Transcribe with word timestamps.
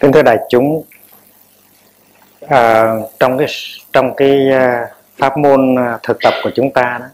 kính 0.00 0.12
thưa 0.12 0.22
đại 0.22 0.38
chúng 0.48 0.82
à, 2.48 2.92
trong 3.20 3.38
cái 3.38 3.46
trong 3.92 4.14
cái 4.14 4.52
à, 4.52 4.88
pháp 5.16 5.38
môn 5.38 5.78
à, 5.78 5.98
thực 6.02 6.18
tập 6.22 6.34
của 6.42 6.50
chúng 6.54 6.70
ta 6.72 6.98
đó 7.00 7.06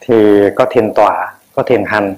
thì 0.00 0.14
có 0.56 0.66
thiền 0.70 0.92
tọa 0.94 1.34
có 1.54 1.62
thiền 1.62 1.84
hành 1.86 2.14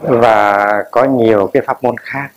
và 0.00 0.66
có 0.90 1.04
nhiều 1.04 1.50
cái 1.52 1.62
pháp 1.66 1.84
môn 1.84 1.94
khác. 1.98 2.30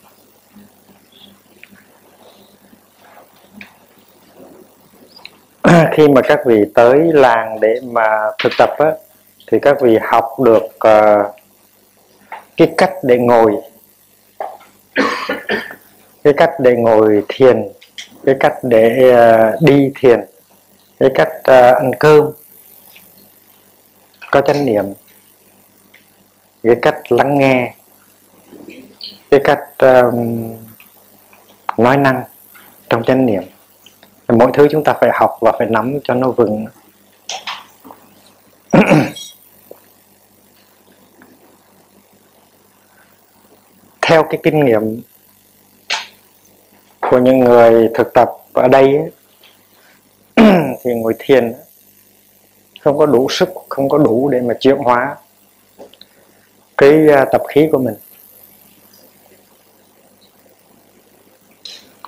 Khi 5.91 6.07
mà 6.07 6.21
các 6.21 6.39
vị 6.45 6.65
tới 6.75 6.99
làng 7.13 7.59
để 7.59 7.79
mà 7.83 8.31
thực 8.43 8.51
tập 8.57 8.69
á, 8.77 8.91
thì 9.47 9.59
các 9.59 9.81
vị 9.81 9.97
học 10.01 10.29
được 10.39 10.63
uh, 10.63 11.35
cái 12.57 12.73
cách 12.77 12.93
để 13.03 13.17
ngồi 13.17 13.53
cái 16.23 16.33
cách 16.37 16.51
để 16.59 16.75
ngồi 16.75 17.23
thiền 17.27 17.67
cái 18.25 18.35
cách 18.39 18.53
để 18.63 19.13
uh, 19.13 19.61
đi 19.61 19.91
thiền 19.95 20.19
cái 20.99 21.09
cách 21.15 21.29
uh, 21.39 21.75
ăn 21.77 21.91
cơm 21.99 22.31
có 24.31 24.41
chánh 24.41 24.65
niệm. 24.65 24.85
Cái 26.63 26.75
cách 26.81 27.11
lắng 27.11 27.39
nghe 27.39 27.73
cái 29.31 29.39
cách 29.43 29.59
um, 29.77 30.53
nói 31.77 31.97
năng 31.97 32.23
trong 32.89 33.03
chánh 33.03 33.25
niệm. 33.25 33.43
Mỗi 34.27 34.51
thứ 34.53 34.67
chúng 34.71 34.83
ta 34.83 34.93
phải 35.01 35.09
học 35.13 35.37
và 35.41 35.51
phải 35.59 35.67
nắm 35.69 35.99
cho 36.03 36.13
nó 36.13 36.31
vững. 36.31 36.65
theo 44.01 44.23
cái 44.23 44.39
kinh 44.43 44.65
nghiệm 44.65 45.01
của 46.99 47.19
những 47.19 47.39
người 47.39 47.89
thực 47.93 48.13
tập 48.13 48.29
ở 48.53 48.67
đây 48.67 48.97
ấy, 48.97 49.11
thì 50.83 50.93
ngồi 50.93 51.13
thiền 51.19 51.53
không 52.81 52.97
có 52.97 53.05
đủ 53.05 53.27
sức 53.29 53.49
không 53.69 53.89
có 53.89 53.97
đủ 53.97 54.29
để 54.29 54.41
mà 54.41 54.53
chuyển 54.59 54.77
hóa 54.77 55.15
cái 56.77 57.07
à, 57.09 57.25
tập 57.31 57.41
khí 57.47 57.69
của 57.71 57.77
mình. 57.77 57.95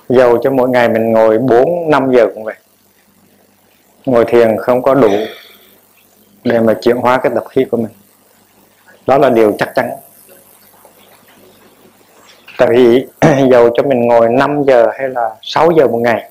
Dầu 0.08 0.38
cho 0.42 0.50
mỗi 0.50 0.68
ngày 0.68 0.88
mình 0.88 1.12
ngồi 1.12 1.38
4 1.38 1.90
5 1.90 2.12
giờ 2.12 2.26
cũng 2.34 2.44
vậy. 2.44 2.54
Ngồi 4.06 4.24
thiền 4.28 4.56
không 4.58 4.82
có 4.82 4.94
đủ 4.94 5.10
để 6.44 6.60
mà 6.60 6.74
chuyển 6.82 6.96
hóa 6.96 7.20
cái 7.22 7.32
tập 7.34 7.44
khí 7.50 7.64
của 7.70 7.76
mình. 7.76 7.92
Đó 9.06 9.18
là 9.18 9.30
điều 9.30 9.52
chắc 9.58 9.72
chắn 9.74 9.90
tại 12.58 12.68
vì 12.70 13.06
dầu 13.50 13.70
cho 13.74 13.82
mình 13.82 14.00
ngồi 14.00 14.28
5 14.28 14.62
giờ 14.66 14.86
hay 14.98 15.08
là 15.08 15.30
6 15.42 15.70
giờ 15.78 15.88
một 15.88 15.98
ngày. 15.98 16.30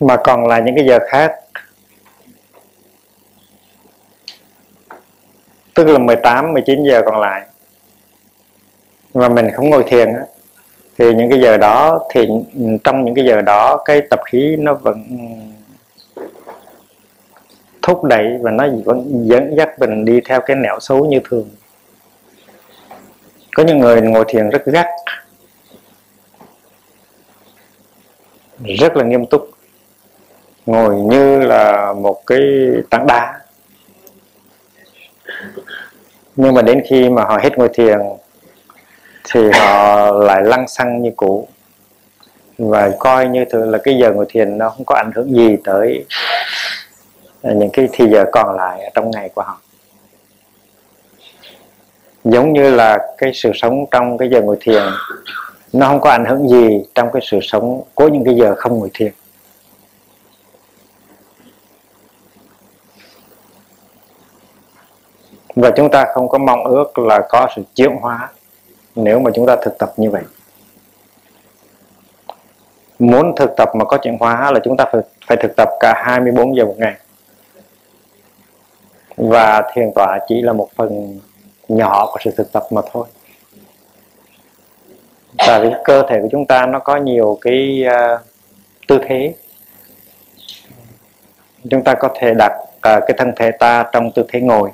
Mà 0.00 0.16
còn 0.16 0.46
là 0.46 0.58
những 0.58 0.74
cái 0.76 0.86
giờ 0.86 0.98
khác. 1.08 1.32
Tức 5.74 5.84
là 5.84 5.98
18 5.98 6.52
19 6.52 6.84
giờ 6.84 7.02
còn 7.06 7.20
lại. 7.20 7.46
Mà 9.14 9.28
mình 9.28 9.50
không 9.54 9.70
ngồi 9.70 9.84
thiền 9.86 10.14
á, 10.14 10.22
thì 10.98 11.14
những 11.14 11.30
cái 11.30 11.40
giờ 11.40 11.56
đó, 11.56 12.00
thì 12.10 12.28
trong 12.84 13.04
những 13.04 13.14
cái 13.14 13.24
giờ 13.24 13.42
đó, 13.42 13.82
cái 13.84 14.00
tập 14.10 14.20
khí 14.26 14.56
nó 14.58 14.74
vẫn 14.74 15.04
thúc 17.82 18.04
đẩy 18.04 18.38
và 18.40 18.50
nó 18.50 18.66
vẫn 18.84 19.28
dẫn 19.28 19.56
dắt 19.56 19.78
mình 19.78 20.04
đi 20.04 20.20
theo 20.24 20.40
cái 20.40 20.56
nẻo 20.56 20.80
xấu 20.80 21.04
như 21.04 21.20
thường 21.30 21.48
có 23.56 23.62
những 23.62 23.78
người 23.78 24.00
ngồi 24.00 24.24
thiền 24.28 24.50
rất 24.50 24.66
gắt, 24.66 24.86
rất 28.78 28.96
là 28.96 29.04
nghiêm 29.04 29.26
túc, 29.26 29.50
ngồi 30.66 30.96
như 30.96 31.40
là 31.40 31.92
một 31.92 32.26
cái 32.26 32.40
tảng 32.90 33.06
đá. 33.06 33.40
Nhưng 36.36 36.54
mà 36.54 36.62
đến 36.62 36.82
khi 36.88 37.10
mà 37.10 37.24
họ 37.24 37.38
hết 37.42 37.58
ngồi 37.58 37.68
thiền, 37.74 37.98
thì 39.24 39.50
họ 39.50 40.10
lại 40.10 40.42
lăng 40.44 40.68
xăng 40.68 41.02
như 41.02 41.10
cũ. 41.16 41.48
Và 42.58 42.90
coi 42.98 43.28
như 43.28 43.44
thường 43.50 43.70
là 43.70 43.78
cái 43.84 43.98
giờ 43.98 44.12
ngồi 44.12 44.26
thiền 44.28 44.58
nó 44.58 44.68
không 44.68 44.84
có 44.84 44.94
ảnh 44.94 45.10
hưởng 45.14 45.34
gì 45.34 45.56
tới 45.64 46.04
những 47.42 47.70
cái 47.72 47.88
thì 47.92 48.06
giờ 48.12 48.24
còn 48.32 48.56
lại 48.56 48.84
ở 48.84 48.90
trong 48.94 49.10
ngày 49.10 49.30
của 49.34 49.42
họ 49.42 49.60
giống 52.32 52.52
như 52.52 52.70
là 52.70 52.98
cái 53.18 53.30
sự 53.34 53.50
sống 53.54 53.84
trong 53.90 54.18
cái 54.18 54.28
giờ 54.32 54.42
ngồi 54.42 54.56
thiền 54.60 54.82
nó 55.72 55.86
không 55.88 56.00
có 56.00 56.10
ảnh 56.10 56.24
hưởng 56.24 56.48
gì 56.48 56.84
trong 56.94 57.08
cái 57.12 57.22
sự 57.24 57.38
sống 57.42 57.82
của 57.94 58.08
những 58.08 58.24
cái 58.24 58.34
giờ 58.34 58.54
không 58.58 58.78
ngồi 58.78 58.90
thiền. 58.94 59.12
Và 65.56 65.70
chúng 65.76 65.90
ta 65.90 66.06
không 66.14 66.28
có 66.28 66.38
mong 66.38 66.64
ước 66.64 66.98
là 66.98 67.20
có 67.28 67.48
sự 67.56 67.62
chuyển 67.74 67.96
hóa 68.00 68.30
nếu 68.94 69.20
mà 69.20 69.30
chúng 69.34 69.46
ta 69.46 69.56
thực 69.62 69.78
tập 69.78 69.92
như 69.96 70.10
vậy. 70.10 70.22
Muốn 72.98 73.34
thực 73.36 73.50
tập 73.56 73.68
mà 73.74 73.84
có 73.84 73.96
chuyển 73.96 74.16
hóa 74.20 74.52
là 74.52 74.60
chúng 74.64 74.76
ta 74.76 74.84
phải, 74.92 75.00
phải 75.26 75.36
thực 75.36 75.56
tập 75.56 75.68
cả 75.80 76.02
24 76.04 76.56
giờ 76.56 76.64
một 76.64 76.74
ngày. 76.78 76.96
Và 79.16 79.62
thiền 79.74 79.92
tọa 79.94 80.18
chỉ 80.28 80.42
là 80.42 80.52
một 80.52 80.68
phần 80.76 81.20
nhỏ 81.68 82.06
của 82.12 82.18
sự 82.24 82.30
thực 82.36 82.52
tập 82.52 82.62
mà 82.70 82.82
thôi. 82.92 83.06
Tại 85.38 85.60
vì 85.60 85.70
cơ 85.84 86.02
thể 86.08 86.20
của 86.22 86.28
chúng 86.32 86.46
ta 86.46 86.66
nó 86.66 86.78
có 86.78 86.96
nhiều 86.96 87.38
cái 87.40 87.84
uh, 87.86 88.20
tư 88.88 88.98
thế. 89.08 89.34
Chúng 91.70 91.84
ta 91.84 91.94
có 91.94 92.08
thể 92.14 92.34
đặt 92.34 92.52
uh, 92.62 92.80
cái 92.80 93.14
thân 93.18 93.32
thể 93.36 93.50
ta 93.50 93.84
trong 93.92 94.10
tư 94.10 94.24
thế 94.28 94.40
ngồi 94.40 94.70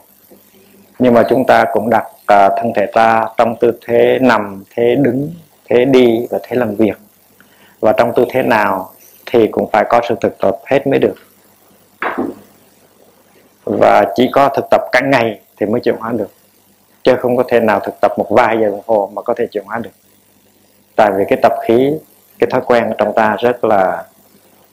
nhưng 0.99 1.15
mà 1.15 1.23
chúng 1.29 1.45
ta 1.47 1.65
cũng 1.73 1.91
đặt 1.91 2.05
uh, 2.07 2.53
thân 2.57 2.73
thể 2.75 2.87
ta 2.87 3.29
trong 3.37 3.57
tư 3.61 3.79
thế 3.87 4.19
nằm 4.21 4.65
thế 4.75 4.95
đứng 4.95 5.31
thế 5.65 5.85
đi 5.85 6.27
và 6.31 6.39
thế 6.43 6.57
làm 6.57 6.75
việc. 6.75 6.97
Và 7.81 7.93
trong 7.93 8.13
tư 8.17 8.25
thế 8.31 8.43
nào 8.43 8.93
thì 9.27 9.47
cũng 9.47 9.71
phải 9.73 9.85
có 9.89 10.01
sự 10.09 10.15
thực 10.21 10.39
tập 10.39 10.57
hết 10.67 10.87
mới 10.87 10.99
được. 10.99 11.15
Và 13.65 14.05
chỉ 14.15 14.31
có 14.33 14.49
thực 14.49 14.65
tập 14.71 14.81
cả 14.93 15.01
ngày 15.01 15.41
thì 15.57 15.67
mới 15.67 15.81
chuyển 15.81 15.97
hóa 15.97 16.13
được 16.13 16.31
chứ 17.03 17.17
không 17.21 17.37
có 17.37 17.45
thể 17.49 17.61
nào 17.61 17.81
thực 17.81 18.01
tập 18.01 18.13
một 18.17 18.27
vài 18.31 18.59
giờ 18.61 18.69
đồng 18.69 18.83
hồ 18.87 19.11
mà 19.15 19.23
có 19.23 19.35
thể 19.35 19.47
chuyển 19.47 19.65
hóa 19.65 19.79
được. 19.79 19.91
Tại 20.97 21.11
vì 21.17 21.25
cái 21.29 21.39
tập 21.43 21.53
khí 21.67 21.93
cái 22.39 22.51
thói 22.51 22.61
quen 22.67 22.85
ở 22.85 22.95
trong 22.99 23.13
ta 23.15 23.37
rất 23.41 23.65
là 23.65 24.05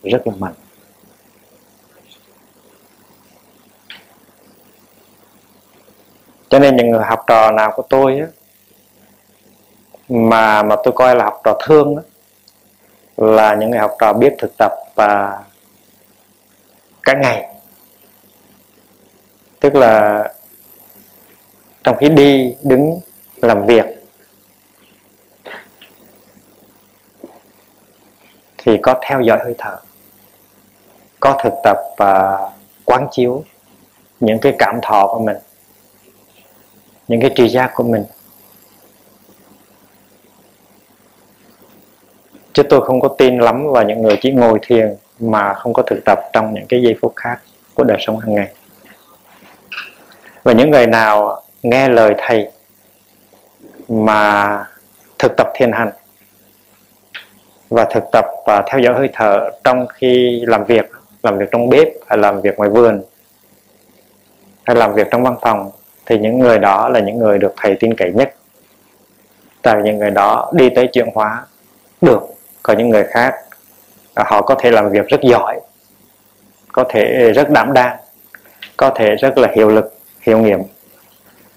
rất 0.04 0.28
là 0.28 0.34
mạnh. 0.40 0.54
Cho 6.50 6.60
nên 6.60 6.76
những 6.76 6.90
người 6.90 7.04
học 7.04 7.24
trò 7.28 7.52
nào 7.52 7.72
của 7.76 7.84
tôi 7.90 8.20
á, 8.20 8.28
mà 10.10 10.64
mà 10.64 10.76
tôi 10.84 10.94
coi 10.96 11.16
là 11.16 11.24
học 11.24 11.42
trò 11.44 11.58
thương 11.66 11.96
á, 11.96 12.04
là 13.18 13.56
những 13.56 13.70
người 13.70 13.80
học 13.80 13.92
trò 14.00 14.14
biết 14.14 14.34
thực 14.38 14.52
tập 14.58 14.72
và 14.96 15.44
cả 17.04 17.14
ngày. 17.14 17.56
Tức 19.60 19.76
là 19.76 20.24
trong 21.90 21.98
khi 21.98 22.10
đi, 22.10 22.56
đứng, 22.64 23.00
làm 23.36 23.66
việc. 23.66 23.86
Thì 28.58 28.78
có 28.82 29.00
theo 29.02 29.22
dõi 29.22 29.40
hơi 29.44 29.56
thở, 29.58 29.78
có 31.20 31.40
thực 31.44 31.54
tập 31.64 31.78
và 31.98 32.40
quán 32.86 33.08
chiếu 33.12 33.44
những 34.20 34.40
cái 34.40 34.56
cảm 34.60 34.80
thọ 34.82 35.08
của 35.08 35.20
mình, 35.20 35.38
những 37.08 37.22
cái 37.22 37.32
tri 37.36 37.50
giác 37.50 37.72
của 37.74 37.84
mình. 37.84 38.04
Chứ 42.54 42.64
tôi 42.64 42.86
không 42.86 43.02
có 43.02 43.08
tin 43.18 43.38
lắm 43.38 43.68
vào 43.72 43.84
những 43.84 44.02
người 44.02 44.18
chỉ 44.22 44.32
ngồi 44.32 44.60
thiền 44.62 44.96
mà 45.20 45.54
không 45.54 45.74
có 45.74 45.84
thực 45.88 46.00
tập 46.06 46.20
trong 46.34 46.54
những 46.54 46.66
cái 46.70 46.82
giây 46.82 46.96
phút 47.02 47.14
khác 47.16 47.40
của 47.74 47.84
đời 47.84 47.98
sống 48.02 48.20
hàng 48.20 48.36
ngày. 48.36 48.54
Và 50.44 50.54
những 50.54 50.72
người 50.72 50.88
nào 50.88 51.44
nghe 51.64 51.90
lời 51.90 52.16
thầy 52.18 52.48
mà 53.90 54.66
thực 55.20 55.32
tập 55.38 55.48
thiền 55.56 55.72
hành 55.72 55.92
và 57.70 57.86
thực 57.86 58.04
tập 58.12 58.26
và 58.46 58.64
theo 58.68 58.80
dõi 58.80 58.94
hơi 58.94 59.10
thở 59.14 59.50
trong 59.64 59.88
khi 59.88 60.42
làm 60.48 60.66
việc 60.66 60.92
làm 61.24 61.38
việc 61.38 61.46
trong 61.52 61.70
bếp 61.70 61.88
hay 62.08 62.18
làm 62.18 62.42
việc 62.42 62.58
ngoài 62.58 62.70
vườn 62.70 63.02
hay 64.64 64.76
làm 64.76 64.94
việc 64.94 65.08
trong 65.12 65.24
văn 65.24 65.36
phòng 65.42 65.72
thì 66.06 66.18
những 66.18 66.40
người 66.40 66.60
đó 66.60 66.90
là 66.90 67.00
những 67.00 67.18
người 67.18 67.38
được 67.38 67.54
thầy 67.58 67.76
tin 67.80 67.94
cậy 67.94 68.12
nhất. 68.12 68.36
Tại 69.62 69.76
vì 69.76 69.82
những 69.84 70.00
người 70.00 70.12
đó 70.12 70.52
đi 70.54 70.70
tới 70.70 70.88
chuyển 70.94 71.10
hóa 71.14 71.46
được, 72.02 72.20
còn 72.64 72.78
những 72.78 72.90
người 72.90 73.04
khác 73.04 73.36
à, 74.14 74.24
họ 74.28 74.42
có 74.42 74.56
thể 74.56 74.72
làm 74.72 74.90
việc 74.90 75.08
rất 75.08 75.22
giỏi, 75.22 75.60
có 76.72 76.84
thể 76.90 77.32
rất 77.36 77.50
đảm 77.50 77.74
đang, 77.74 77.98
có 78.78 78.90
thể 78.90 79.16
rất 79.16 79.38
là 79.38 79.48
hiệu 79.56 79.70
lực, 79.70 79.94
hiệu 80.22 80.38
nghiệm 80.38 80.60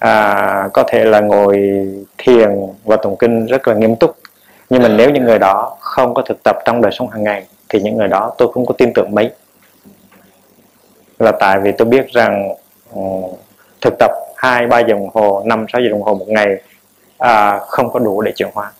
à, 0.02 0.68
có 0.72 0.84
thể 0.88 1.04
là 1.04 1.20
ngồi 1.20 1.86
thiền 2.18 2.50
và 2.84 2.96
tụng 2.96 3.16
kinh 3.18 3.46
rất 3.46 3.68
là 3.68 3.74
nghiêm 3.74 3.96
túc. 3.96 4.16
Nhưng 4.70 4.82
mà 4.82 4.88
nếu 4.88 5.10
những 5.10 5.24
người 5.24 5.38
đó 5.38 5.76
không 5.80 6.14
có 6.14 6.22
thực 6.22 6.42
tập 6.44 6.56
trong 6.64 6.82
đời 6.82 6.92
sống 6.92 7.10
hàng 7.10 7.24
ngày 7.24 7.46
thì 7.68 7.80
những 7.80 7.96
người 7.96 8.08
đó 8.08 8.32
tôi 8.38 8.52
không 8.52 8.66
có 8.66 8.74
tin 8.78 8.92
tưởng 8.94 9.14
mấy. 9.14 9.30
Là 11.18 11.32
tại 11.32 11.60
vì 11.60 11.72
tôi 11.72 11.88
biết 11.88 12.08
rằng 12.12 12.54
um, 12.94 13.22
thực 13.80 13.94
tập 13.98 14.10
hai 14.36 14.66
ba 14.66 14.80
giờ 14.80 14.86
đồng 14.88 15.08
hồ 15.14 15.42
năm 15.46 15.66
sáu 15.72 15.82
giờ 15.82 15.88
đồng 15.90 16.02
hồ 16.02 16.14
một 16.14 16.28
ngày 16.28 16.46
à, 17.18 17.58
không 17.58 17.92
có 17.92 17.98
đủ 17.98 18.22
để 18.22 18.32
chuyển 18.36 18.50
hóa 18.54 18.72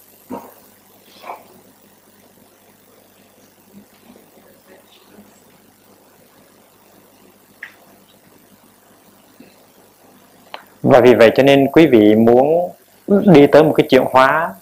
và 10.82 11.00
vì 11.00 11.14
vậy 11.14 11.30
cho 11.34 11.42
nên 11.42 11.66
quý 11.72 11.86
vị 11.86 12.14
muốn 12.14 12.70
đi 13.08 13.46
tới 13.46 13.62
một 13.62 13.72
cái 13.76 13.86
chuyển 13.90 14.02
hóa 14.10 14.54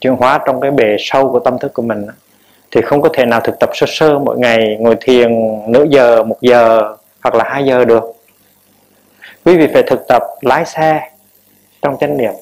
chuyển 0.00 0.14
hóa 0.14 0.38
trong 0.46 0.60
cái 0.60 0.70
bề 0.70 0.96
sâu 0.98 1.32
của 1.32 1.40
tâm 1.40 1.58
thức 1.58 1.72
của 1.72 1.82
mình 1.82 2.06
thì 2.70 2.80
không 2.82 3.02
có 3.02 3.08
thể 3.12 3.26
nào 3.26 3.40
thực 3.40 3.58
tập 3.60 3.70
sơ 3.74 3.86
sơ 3.88 4.18
mỗi 4.18 4.38
ngày 4.38 4.76
ngồi 4.80 4.96
thiền 5.00 5.30
nửa 5.66 5.84
giờ 5.90 6.22
một 6.22 6.36
giờ 6.40 6.94
hoặc 7.22 7.34
là 7.34 7.44
hai 7.44 7.64
giờ 7.64 7.84
được. 7.84 8.04
Quý 9.44 9.56
vị 9.56 9.66
phải 9.72 9.82
thực 9.82 10.08
tập 10.08 10.22
lái 10.40 10.64
xe 10.64 11.10
trong 11.82 11.96
chánh 12.00 12.16
niệm. 12.16 12.32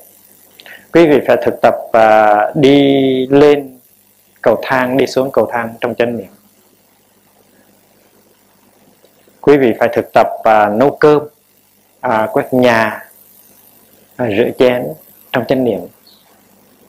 Quý 0.92 1.06
vị 1.06 1.20
phải 1.26 1.36
thực 1.42 1.54
tập 1.62 1.74
uh, 1.96 2.56
đi 2.56 3.26
lên 3.26 3.78
cầu 4.42 4.60
thang 4.62 4.96
đi 4.96 5.06
xuống 5.06 5.30
cầu 5.30 5.48
thang 5.52 5.74
trong 5.80 5.94
chánh 5.94 6.16
niệm. 6.16 6.26
Quý 9.40 9.56
vị 9.56 9.72
phải 9.78 9.88
thực 9.92 10.12
tập 10.12 10.26
uh, 10.38 10.78
nấu 10.78 10.90
cơm 10.90 11.22
à, 12.08 12.28
quét 12.32 12.54
nhà 12.54 13.04
à, 14.16 14.28
rửa 14.36 14.50
chén 14.58 14.86
trong 15.32 15.44
chánh 15.48 15.64
niệm 15.64 15.80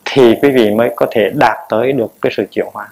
thì 0.06 0.36
quý 0.42 0.50
vị 0.50 0.72
mới 0.72 0.90
có 0.96 1.06
thể 1.12 1.30
đạt 1.36 1.58
tới 1.70 1.92
được 1.92 2.14
cái 2.22 2.32
sự 2.36 2.46
chuyển 2.52 2.66
hóa. 2.74 2.88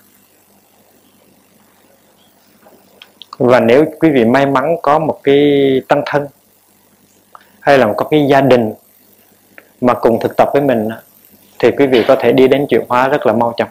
Và 3.37 3.59
nếu 3.59 3.85
quý 3.99 4.09
vị 4.09 4.25
may 4.25 4.45
mắn 4.45 4.75
có 4.81 4.99
một 4.99 5.19
cái 5.23 5.81
tăng 5.87 6.03
thân 6.05 6.27
hay 7.59 7.77
là 7.77 7.93
có 7.97 8.05
cái 8.05 8.27
gia 8.29 8.41
đình 8.41 8.73
mà 9.81 9.93
cùng 9.93 10.19
thực 10.19 10.37
tập 10.37 10.49
với 10.53 10.61
mình 10.61 10.89
thì 11.59 11.71
quý 11.71 11.87
vị 11.87 12.03
có 12.07 12.15
thể 12.19 12.31
đi 12.31 12.47
đến 12.47 12.65
chuyển 12.69 12.85
hóa 12.89 13.07
rất 13.07 13.25
là 13.25 13.33
mau 13.33 13.53
chóng. 13.57 13.69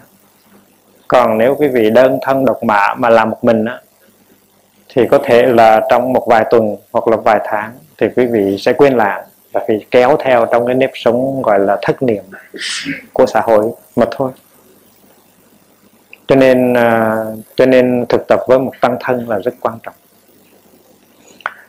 Còn 1.09 1.39
nếu 1.39 1.57
quý 1.59 1.69
vị 1.69 1.91
đơn 1.91 2.19
thân 2.23 2.45
độc 2.45 2.65
mã 2.65 2.95
mà 2.95 3.09
làm 3.09 3.31
một 3.31 3.45
mình 3.45 3.65
thì 4.95 5.07
có 5.11 5.19
thể 5.25 5.47
là 5.47 5.81
trong 5.91 6.13
một 6.13 6.27
vài 6.27 6.45
tuần 6.51 6.77
hoặc 6.93 7.09
là 7.09 7.17
vài 7.17 7.41
tháng 7.45 7.73
thì 7.99 8.07
quý 8.17 8.27
vị 8.27 8.57
sẽ 8.59 8.73
quên 8.73 8.97
lãng 8.97 9.25
và 9.53 9.65
bị 9.69 9.87
kéo 9.91 10.17
theo 10.21 10.47
trong 10.53 10.67
cái 10.67 10.75
nếp 10.75 10.91
sống 10.95 11.43
gọi 11.43 11.59
là 11.59 11.79
thất 11.83 12.03
niệm 12.03 12.25
của 13.13 13.27
xã 13.27 13.41
hội 13.41 13.71
mà 13.97 14.07
thôi. 14.11 14.31
Cho 16.27 16.37
nên 16.37 16.75
à, 16.75 17.17
cho 17.57 17.67
nên 17.67 18.07
thực 18.09 18.27
tập 18.29 18.41
với 18.49 18.59
một 18.59 18.73
tăng 18.81 18.97
thân 19.01 19.29
là 19.29 19.39
rất 19.39 19.55
quan 19.61 19.79
trọng. 19.83 19.95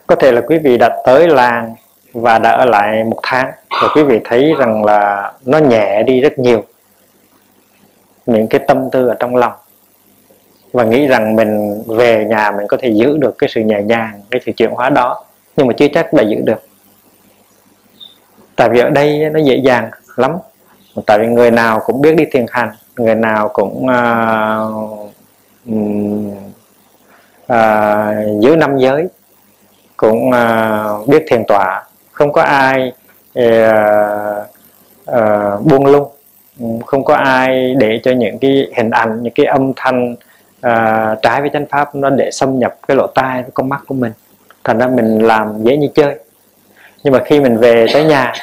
Có 0.07 0.15
thể 0.15 0.31
là 0.31 0.41
quý 0.41 0.57
vị 0.57 0.77
đã 0.77 1.01
tới 1.05 1.27
làng 1.27 1.75
và 2.13 2.39
đã 2.39 2.51
ở 2.51 2.65
lại 2.65 3.03
một 3.03 3.19
tháng 3.23 3.51
và 3.81 3.87
quý 3.95 4.03
vị 4.03 4.19
thấy 4.23 4.53
rằng 4.59 4.85
là 4.85 5.33
nó 5.45 5.57
nhẹ 5.57 6.03
đi 6.03 6.21
rất 6.21 6.39
nhiều. 6.39 6.63
Những 8.25 8.47
cái 8.47 8.61
tâm 8.67 8.89
tư 8.91 9.07
ở 9.07 9.15
trong 9.19 9.35
lòng 9.35 9.53
và 10.75 10.83
nghĩ 10.83 11.07
rằng 11.07 11.35
mình 11.35 11.83
về 11.87 12.25
nhà 12.25 12.51
mình 12.51 12.67
có 12.67 12.77
thể 12.81 12.89
giữ 12.89 13.17
được 13.17 13.37
cái 13.37 13.49
sự 13.53 13.61
nhẹ 13.61 13.81
nhàng 13.81 14.21
cái 14.31 14.41
sự 14.45 14.51
chuyển 14.51 14.71
hóa 14.71 14.89
đó. 14.89 15.23
Nhưng 15.57 15.67
mà 15.67 15.73
chưa 15.77 15.87
chắc 15.93 16.13
đã 16.13 16.23
giữ 16.23 16.37
được. 16.43 16.63
Tại 18.55 18.69
vì 18.69 18.79
ở 18.79 18.89
đây 18.89 19.29
nó 19.33 19.39
dễ 19.39 19.55
dàng 19.55 19.91
lắm. 20.15 20.31
Tại 21.05 21.19
vì 21.19 21.27
người 21.27 21.51
nào 21.51 21.81
cũng 21.85 22.01
biết 22.01 22.15
đi 22.15 22.25
thiền 22.31 22.45
hành 22.51 22.69
người 22.97 23.15
nào 23.15 23.49
cũng 23.53 23.85
uh, 23.85 25.09
uh, 27.45 28.41
giữ 28.41 28.55
năm 28.55 28.77
giới 28.77 29.07
cũng 29.97 30.29
uh, 30.29 31.07
biết 31.07 31.23
thiền 31.27 31.43
tọa. 31.47 31.83
Không 32.11 32.31
có 32.31 32.41
ai 32.41 32.93
uh, 33.39 33.45
uh, 35.11 35.65
buông 35.65 35.85
lung. 35.85 36.11
Không 36.85 37.03
có 37.03 37.15
ai 37.15 37.75
để 37.77 37.99
cho 38.03 38.11
những 38.11 38.39
cái 38.39 38.67
hình 38.77 38.89
ảnh 38.89 39.23
những 39.23 39.33
cái 39.33 39.45
âm 39.45 39.71
thanh 39.75 40.15
uh, 40.67 41.21
trái 41.21 41.41
với 41.41 41.49
chánh 41.53 41.65
pháp 41.65 41.95
nó 41.95 42.09
để 42.09 42.31
xâm 42.31 42.59
nhập 42.59 42.75
cái 42.87 42.97
lỗ 42.97 43.07
tai 43.07 43.41
cái 43.41 43.51
con 43.53 43.69
mắt 43.69 43.81
của 43.87 43.95
mình. 43.95 44.11
Thành 44.63 44.77
ra 44.77 44.87
mình 44.87 45.19
làm 45.19 45.63
dễ 45.63 45.77
như 45.77 45.87
chơi. 45.95 46.15
Nhưng 47.03 47.13
mà 47.13 47.19
khi 47.25 47.39
mình 47.39 47.57
về 47.57 47.85
tới 47.93 48.05
nhà 48.05 48.33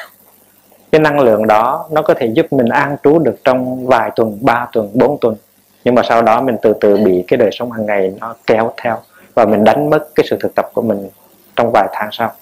cái 0.93 1.01
năng 1.01 1.21
lượng 1.21 1.47
đó 1.47 1.89
nó 1.91 2.03
có 2.03 2.15
thể 2.15 2.27
giúp 2.27 2.47
mình 2.53 2.69
an 2.69 2.97
trú 3.03 3.19
được 3.19 3.37
trong 3.45 3.87
vài 3.87 4.11
tuần 4.17 4.39
ba 4.41 4.69
tuần 4.73 4.91
bốn 4.95 5.19
tuần. 5.21 5.37
Nhưng 5.85 5.95
mà 5.95 6.03
sau 6.09 6.23
đó 6.23 6.43
mình 6.43 6.57
từ 6.63 6.75
từ 6.81 6.97
bị 6.97 7.25
cái 7.29 7.37
đời 7.37 7.51
sống 7.53 7.73
hàng 7.73 7.87
ngày 7.87 8.15
nó 8.21 8.35
kéo 8.47 8.73
theo 8.83 8.99
và 9.35 9.45
mình 9.45 9.65
đánh 9.65 9.91
mất 9.91 10.09
cái 10.15 10.27
sự 10.31 10.37
thực 10.41 10.55
tập 10.55 10.71
của 10.73 10.83
mình 10.83 11.09
trong 11.57 11.71
vài 11.73 11.89
tháng 11.93 12.09
sau. 12.13 12.33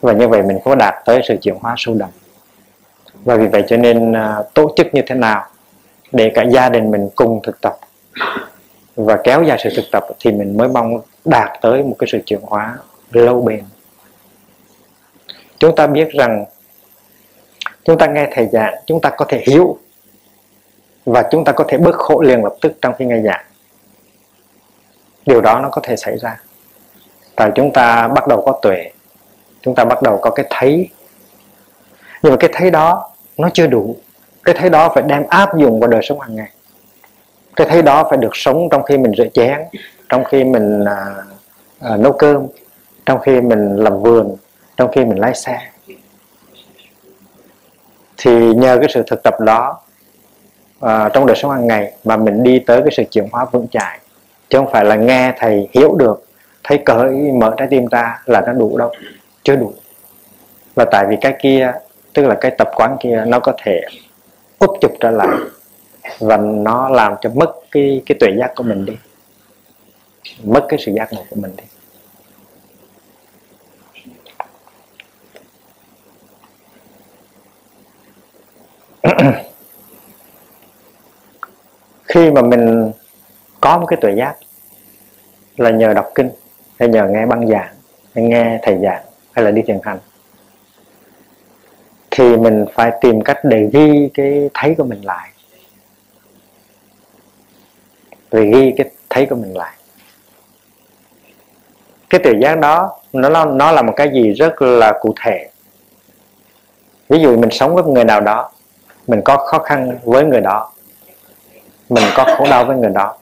Và 0.00 0.12
như 0.12 0.28
vậy 0.28 0.42
mình 0.42 0.58
có 0.64 0.74
đạt 0.74 0.94
tới 1.04 1.20
sự 1.28 1.36
chuyển 1.42 1.54
hóa 1.60 1.74
sâu 1.76 1.94
đậm. 1.94 2.08
Và 3.24 3.36
vì 3.36 3.46
vậy 3.46 3.64
cho 3.68 3.76
nên 3.76 4.12
uh, 4.12 4.54
tổ 4.54 4.72
chức 4.76 4.94
như 4.94 5.02
thế 5.06 5.14
nào 5.14 5.46
để 6.12 6.32
cả 6.34 6.42
gia 6.42 6.68
đình 6.68 6.90
mình 6.90 7.08
cùng 7.14 7.40
thực 7.42 7.60
tập? 7.60 7.76
Và 8.96 9.18
kéo 9.24 9.42
dài 9.42 9.58
sự 9.64 9.70
thực 9.76 9.84
tập 9.92 10.06
thì 10.20 10.32
mình 10.32 10.56
mới 10.56 10.68
mong 10.68 11.00
đạt 11.24 11.50
tới 11.60 11.82
một 11.82 11.96
cái 11.98 12.08
sự 12.12 12.18
chuyển 12.26 12.40
hóa 12.42 12.78
lâu 13.10 13.40
bền. 13.40 13.64
Chúng 15.58 15.76
ta 15.76 15.86
biết 15.86 16.08
rằng 16.10 16.44
chúng 17.84 17.98
ta 17.98 18.06
nghe 18.06 18.28
thầy 18.32 18.48
giảng, 18.52 18.74
chúng 18.86 19.00
ta 19.00 19.10
có 19.10 19.24
thể 19.28 19.42
hiểu 19.46 19.78
và 21.04 21.28
chúng 21.30 21.44
ta 21.44 21.52
có 21.52 21.64
thể 21.68 21.78
bớt 21.78 21.94
khổ 21.94 22.22
liền 22.22 22.44
lập 22.44 22.54
tức 22.60 22.72
trong 22.80 22.94
khi 22.98 23.04
nghe 23.04 23.20
giảng. 23.20 23.44
Điều 25.26 25.40
đó 25.40 25.60
nó 25.60 25.68
có 25.68 25.80
thể 25.84 25.96
xảy 25.96 26.18
ra. 26.18 26.40
Tại 27.36 27.50
chúng 27.54 27.72
ta 27.72 28.08
bắt 28.08 28.28
đầu 28.28 28.42
có 28.46 28.58
tuệ, 28.62 28.90
chúng 29.62 29.74
ta 29.74 29.84
bắt 29.84 30.02
đầu 30.02 30.18
có 30.22 30.30
cái 30.30 30.46
thấy. 30.50 30.88
Nhưng 32.22 32.32
mà 32.32 32.36
cái 32.40 32.50
thấy 32.52 32.70
đó 32.70 33.10
nó 33.36 33.48
chưa 33.54 33.66
đủ. 33.66 33.96
Cái 34.44 34.54
thấy 34.58 34.70
đó 34.70 34.92
phải 34.94 35.02
đem 35.02 35.26
áp 35.28 35.58
dụng 35.58 35.80
vào 35.80 35.88
đời 35.88 36.00
sống 36.02 36.20
hàng 36.20 36.34
ngày 36.34 36.50
cái 37.56 37.66
thấy 37.70 37.82
đó 37.82 38.06
phải 38.10 38.18
được 38.18 38.36
sống 38.36 38.68
trong 38.70 38.82
khi 38.82 38.98
mình 38.98 39.12
rửa 39.16 39.26
chén 39.34 39.60
trong 40.08 40.24
khi 40.24 40.44
mình 40.44 40.84
à, 40.84 41.14
à, 41.80 41.96
nấu 41.96 42.12
cơm 42.12 42.46
trong 43.06 43.20
khi 43.20 43.40
mình 43.40 43.76
làm 43.76 44.02
vườn 44.02 44.36
trong 44.76 44.92
khi 44.92 45.04
mình 45.04 45.18
lái 45.18 45.34
xe. 45.34 45.58
Thì 48.18 48.54
nhờ 48.54 48.78
cái 48.80 48.88
sự 48.94 49.02
thực 49.06 49.22
tập 49.22 49.40
đó 49.40 49.80
à, 50.80 51.08
trong 51.08 51.26
đời 51.26 51.36
sống 51.36 51.50
hàng 51.50 51.66
ngày 51.66 51.92
mà 52.04 52.16
mình 52.16 52.42
đi 52.42 52.58
tới 52.58 52.82
cái 52.82 52.90
sự 52.96 53.02
chuyển 53.10 53.28
hóa 53.32 53.44
vững 53.44 53.66
chãi. 53.68 53.98
Chứ 54.50 54.58
không 54.58 54.72
phải 54.72 54.84
là 54.84 54.96
nghe 54.96 55.34
thầy 55.38 55.68
hiểu 55.72 55.94
được 55.94 56.24
thấy 56.64 56.78
cởi 56.84 57.10
mở 57.12 57.54
trái 57.56 57.68
tim 57.70 57.88
ta 57.88 58.22
là 58.26 58.40
nó 58.46 58.52
đủ 58.52 58.78
đâu 58.78 58.90
chưa 59.42 59.56
đủ. 59.56 59.72
Và 60.74 60.84
tại 60.84 61.06
vì 61.08 61.16
cái 61.20 61.36
kia 61.42 61.72
tức 62.12 62.26
là 62.26 62.34
cái 62.34 62.50
tập 62.58 62.68
quán 62.74 62.96
kia 63.00 63.24
nó 63.26 63.40
có 63.40 63.52
thể 63.62 63.80
úp 64.58 64.70
chụp 64.80 64.92
trở 65.00 65.10
lại 65.10 65.36
và 66.18 66.36
nó 66.36 66.88
làm 66.88 67.14
cho 67.20 67.30
mất 67.34 67.52
cái 67.70 68.02
cái 68.06 68.16
tuệ 68.20 68.28
giác 68.38 68.52
của 68.56 68.62
mình 68.62 68.84
đi. 68.84 68.96
Mất 70.44 70.66
cái 70.68 70.78
sự 70.86 70.92
giác 70.92 71.12
ngộ 71.12 71.24
của 71.30 71.36
mình 71.36 71.56
đi. 71.56 71.64
Khi 82.04 82.30
mà 82.30 82.42
mình 82.42 82.92
có 83.60 83.78
một 83.78 83.86
cái 83.86 83.98
tuệ 84.00 84.14
giác 84.16 84.34
là 85.56 85.70
nhờ 85.70 85.94
đọc 85.94 86.10
kinh, 86.14 86.30
hay 86.78 86.88
nhờ 86.88 87.08
nghe 87.08 87.26
băng 87.26 87.48
giảng, 87.48 87.74
hay 88.14 88.24
nghe 88.24 88.58
thầy 88.62 88.78
giảng, 88.82 89.04
hay 89.32 89.44
là 89.44 89.50
đi 89.50 89.62
thiền 89.62 89.78
hành, 89.82 89.98
thì 92.10 92.36
mình 92.36 92.64
phải 92.74 92.92
tìm 93.00 93.20
cách 93.20 93.38
để 93.44 93.68
ghi 93.72 94.10
cái 94.14 94.50
thấy 94.54 94.74
của 94.78 94.84
mình 94.84 95.02
lại 95.02 95.31
rồi 98.32 98.46
ghi 98.46 98.72
cái 98.76 98.90
thấy 99.10 99.26
của 99.26 99.36
mình 99.36 99.56
lại. 99.56 99.72
Cái 102.10 102.20
tự 102.24 102.32
giác 102.40 102.58
đó, 102.58 102.90
nó 103.12 103.44
nó 103.44 103.72
là 103.72 103.82
một 103.82 103.92
cái 103.96 104.10
gì 104.14 104.32
rất 104.32 104.62
là 104.62 104.92
cụ 105.00 105.14
thể. 105.24 105.48
Ví 107.08 107.18
dụ 107.18 107.36
mình 107.36 107.50
sống 107.50 107.74
với 107.74 107.84
người 107.84 108.04
nào 108.04 108.20
đó, 108.20 108.50
mình 109.06 109.20
có 109.24 109.36
khó 109.36 109.58
khăn 109.58 109.98
với 110.04 110.24
người 110.24 110.40
đó, 110.40 110.72
mình 111.88 112.04
có 112.14 112.24
khổ 112.38 112.46
đau 112.50 112.64
với 112.64 112.76
người 112.76 112.90
đó, 112.94 113.16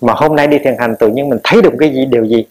mà 0.00 0.12
hôm 0.16 0.36
nay 0.36 0.46
đi 0.46 0.58
thiền 0.58 0.76
hành 0.78 0.96
tự 0.96 1.08
nhiên 1.08 1.28
mình 1.28 1.38
thấy 1.44 1.62
được 1.62 1.72
cái 1.80 1.90
gì, 1.90 2.04
điều 2.04 2.24
gì? 2.24 2.46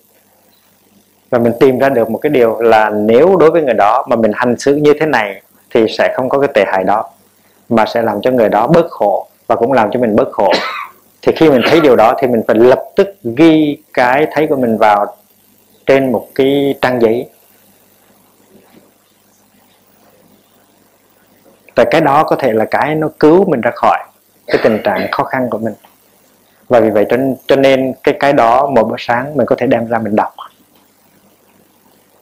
Và 1.29 1.39
mình 1.39 1.53
tìm 1.59 1.79
ra 1.79 1.89
được 1.89 2.09
một 2.09 2.17
cái 2.17 2.29
điều 2.29 2.61
là 2.61 2.89
nếu 2.89 3.35
đối 3.35 3.51
với 3.51 3.61
người 3.61 3.73
đó 3.73 4.05
mà 4.09 4.15
mình 4.15 4.31
hành 4.35 4.59
xử 4.59 4.75
như 4.75 4.93
thế 4.99 5.05
này 5.05 5.41
thì 5.69 5.85
sẽ 5.89 6.13
không 6.15 6.29
có 6.29 6.39
cái 6.39 6.49
tệ 6.53 6.63
hại 6.67 6.83
đó, 6.83 7.09
mà 7.69 7.85
sẽ 7.85 8.01
làm 8.01 8.21
cho 8.21 8.31
người 8.31 8.49
đó 8.49 8.67
bớt 8.67 8.87
khổ 8.89 9.27
và 9.47 9.55
cũng 9.55 9.71
làm 9.71 9.91
cho 9.91 9.99
mình 9.99 10.15
bớt 10.15 10.31
khổ 10.31 10.51
thì 11.21 11.31
khi 11.35 11.49
mình 11.49 11.61
thấy 11.65 11.81
điều 11.81 11.95
đó 11.95 12.15
thì 12.19 12.27
mình 12.27 12.41
phải 12.47 12.55
lập 12.55 12.83
tức 12.95 13.15
ghi 13.23 13.77
cái 13.93 14.27
thấy 14.31 14.47
của 14.47 14.55
mình 14.55 14.77
vào 14.77 15.15
trên 15.85 16.11
một 16.11 16.27
cái 16.35 16.75
trang 16.81 17.01
giấy. 17.01 17.29
Và 21.75 21.85
cái 21.91 22.01
đó 22.01 22.23
có 22.23 22.35
thể 22.35 22.53
là 22.53 22.65
cái 22.65 22.95
nó 22.95 23.09
cứu 23.19 23.45
mình 23.49 23.61
ra 23.61 23.71
khỏi 23.75 23.97
cái 24.47 24.57
tình 24.63 24.79
trạng 24.83 25.11
khó 25.11 25.23
khăn 25.23 25.49
của 25.49 25.57
mình. 25.57 25.73
Và 26.69 26.79
vì 26.79 26.89
vậy 26.89 27.05
cho, 27.09 27.17
nên 27.17 27.35
cho 27.47 27.55
nên 27.55 27.93
cái 28.03 28.15
cái 28.19 28.33
đó 28.33 28.67
mỗi 28.67 28.83
buổi 28.83 28.97
sáng 28.99 29.37
mình 29.37 29.45
có 29.45 29.55
thể 29.55 29.67
đem 29.67 29.87
ra 29.87 29.99
mình 29.99 30.15
đọc. 30.15 30.33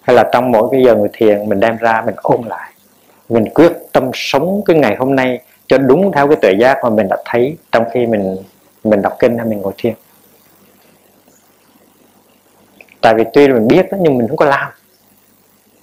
Hay 0.02 0.16
là 0.16 0.30
trong 0.34 0.52
mỗi 0.52 0.70
cái 0.72 0.84
giờ 0.84 0.96
ngồi 0.96 1.10
thiền 1.14 1.50
mình 1.50 1.60
đem 1.60 1.78
ra 1.78 2.04
mình 2.06 2.16
ôn 2.18 2.42
lại. 2.48 2.72
Mình 3.30 3.50
quyết 3.54 3.72
tâm 3.92 4.12
sống 4.14 4.62
cái 4.66 4.78
ngày 4.78 4.96
hôm 4.96 5.16
nay 5.16 5.40
cho 5.68 5.78
đúng 5.78 6.12
theo 6.12 6.28
cái 6.28 6.38
tự 6.42 6.52
giác 6.60 6.78
mà 6.84 6.90
mình 6.90 7.08
đã 7.08 7.18
thấy 7.26 7.58
trong 7.72 7.86
khi 7.94 8.06
mình 8.06 8.38
mình 8.84 9.02
đọc 9.02 9.16
kinh 9.20 9.38
hay 9.38 9.48
mình 9.48 9.62
ngồi 9.62 9.74
thiền. 9.78 9.94
Tại 13.02 13.14
vì 13.16 13.24
tuy 13.34 13.48
là 13.48 13.54
mình 13.54 13.68
biết 13.68 13.92
đó, 13.92 13.98
nhưng 14.02 14.18
mình 14.18 14.28
không 14.28 14.38
có 14.38 14.46
làm. 14.46 14.72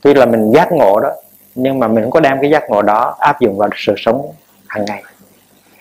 Tuy 0.01 0.15
là 0.15 0.27
mình 0.27 0.53
giác 0.53 0.73
ngộ 0.73 1.01
đó 1.01 1.11
nhưng 1.55 1.79
mà 1.79 1.89
mình 1.89 2.05
không 2.05 2.11
có 2.11 2.21
đem 2.21 2.39
cái 2.41 2.51
giác 2.51 2.71
ngộ 2.71 2.83
đó 2.83 3.17
áp 3.19 3.41
dụng 3.41 3.59
vào 3.59 3.69
sự 3.77 3.95
sống 3.97 4.33
hàng 4.67 4.85
ngày. 4.85 5.03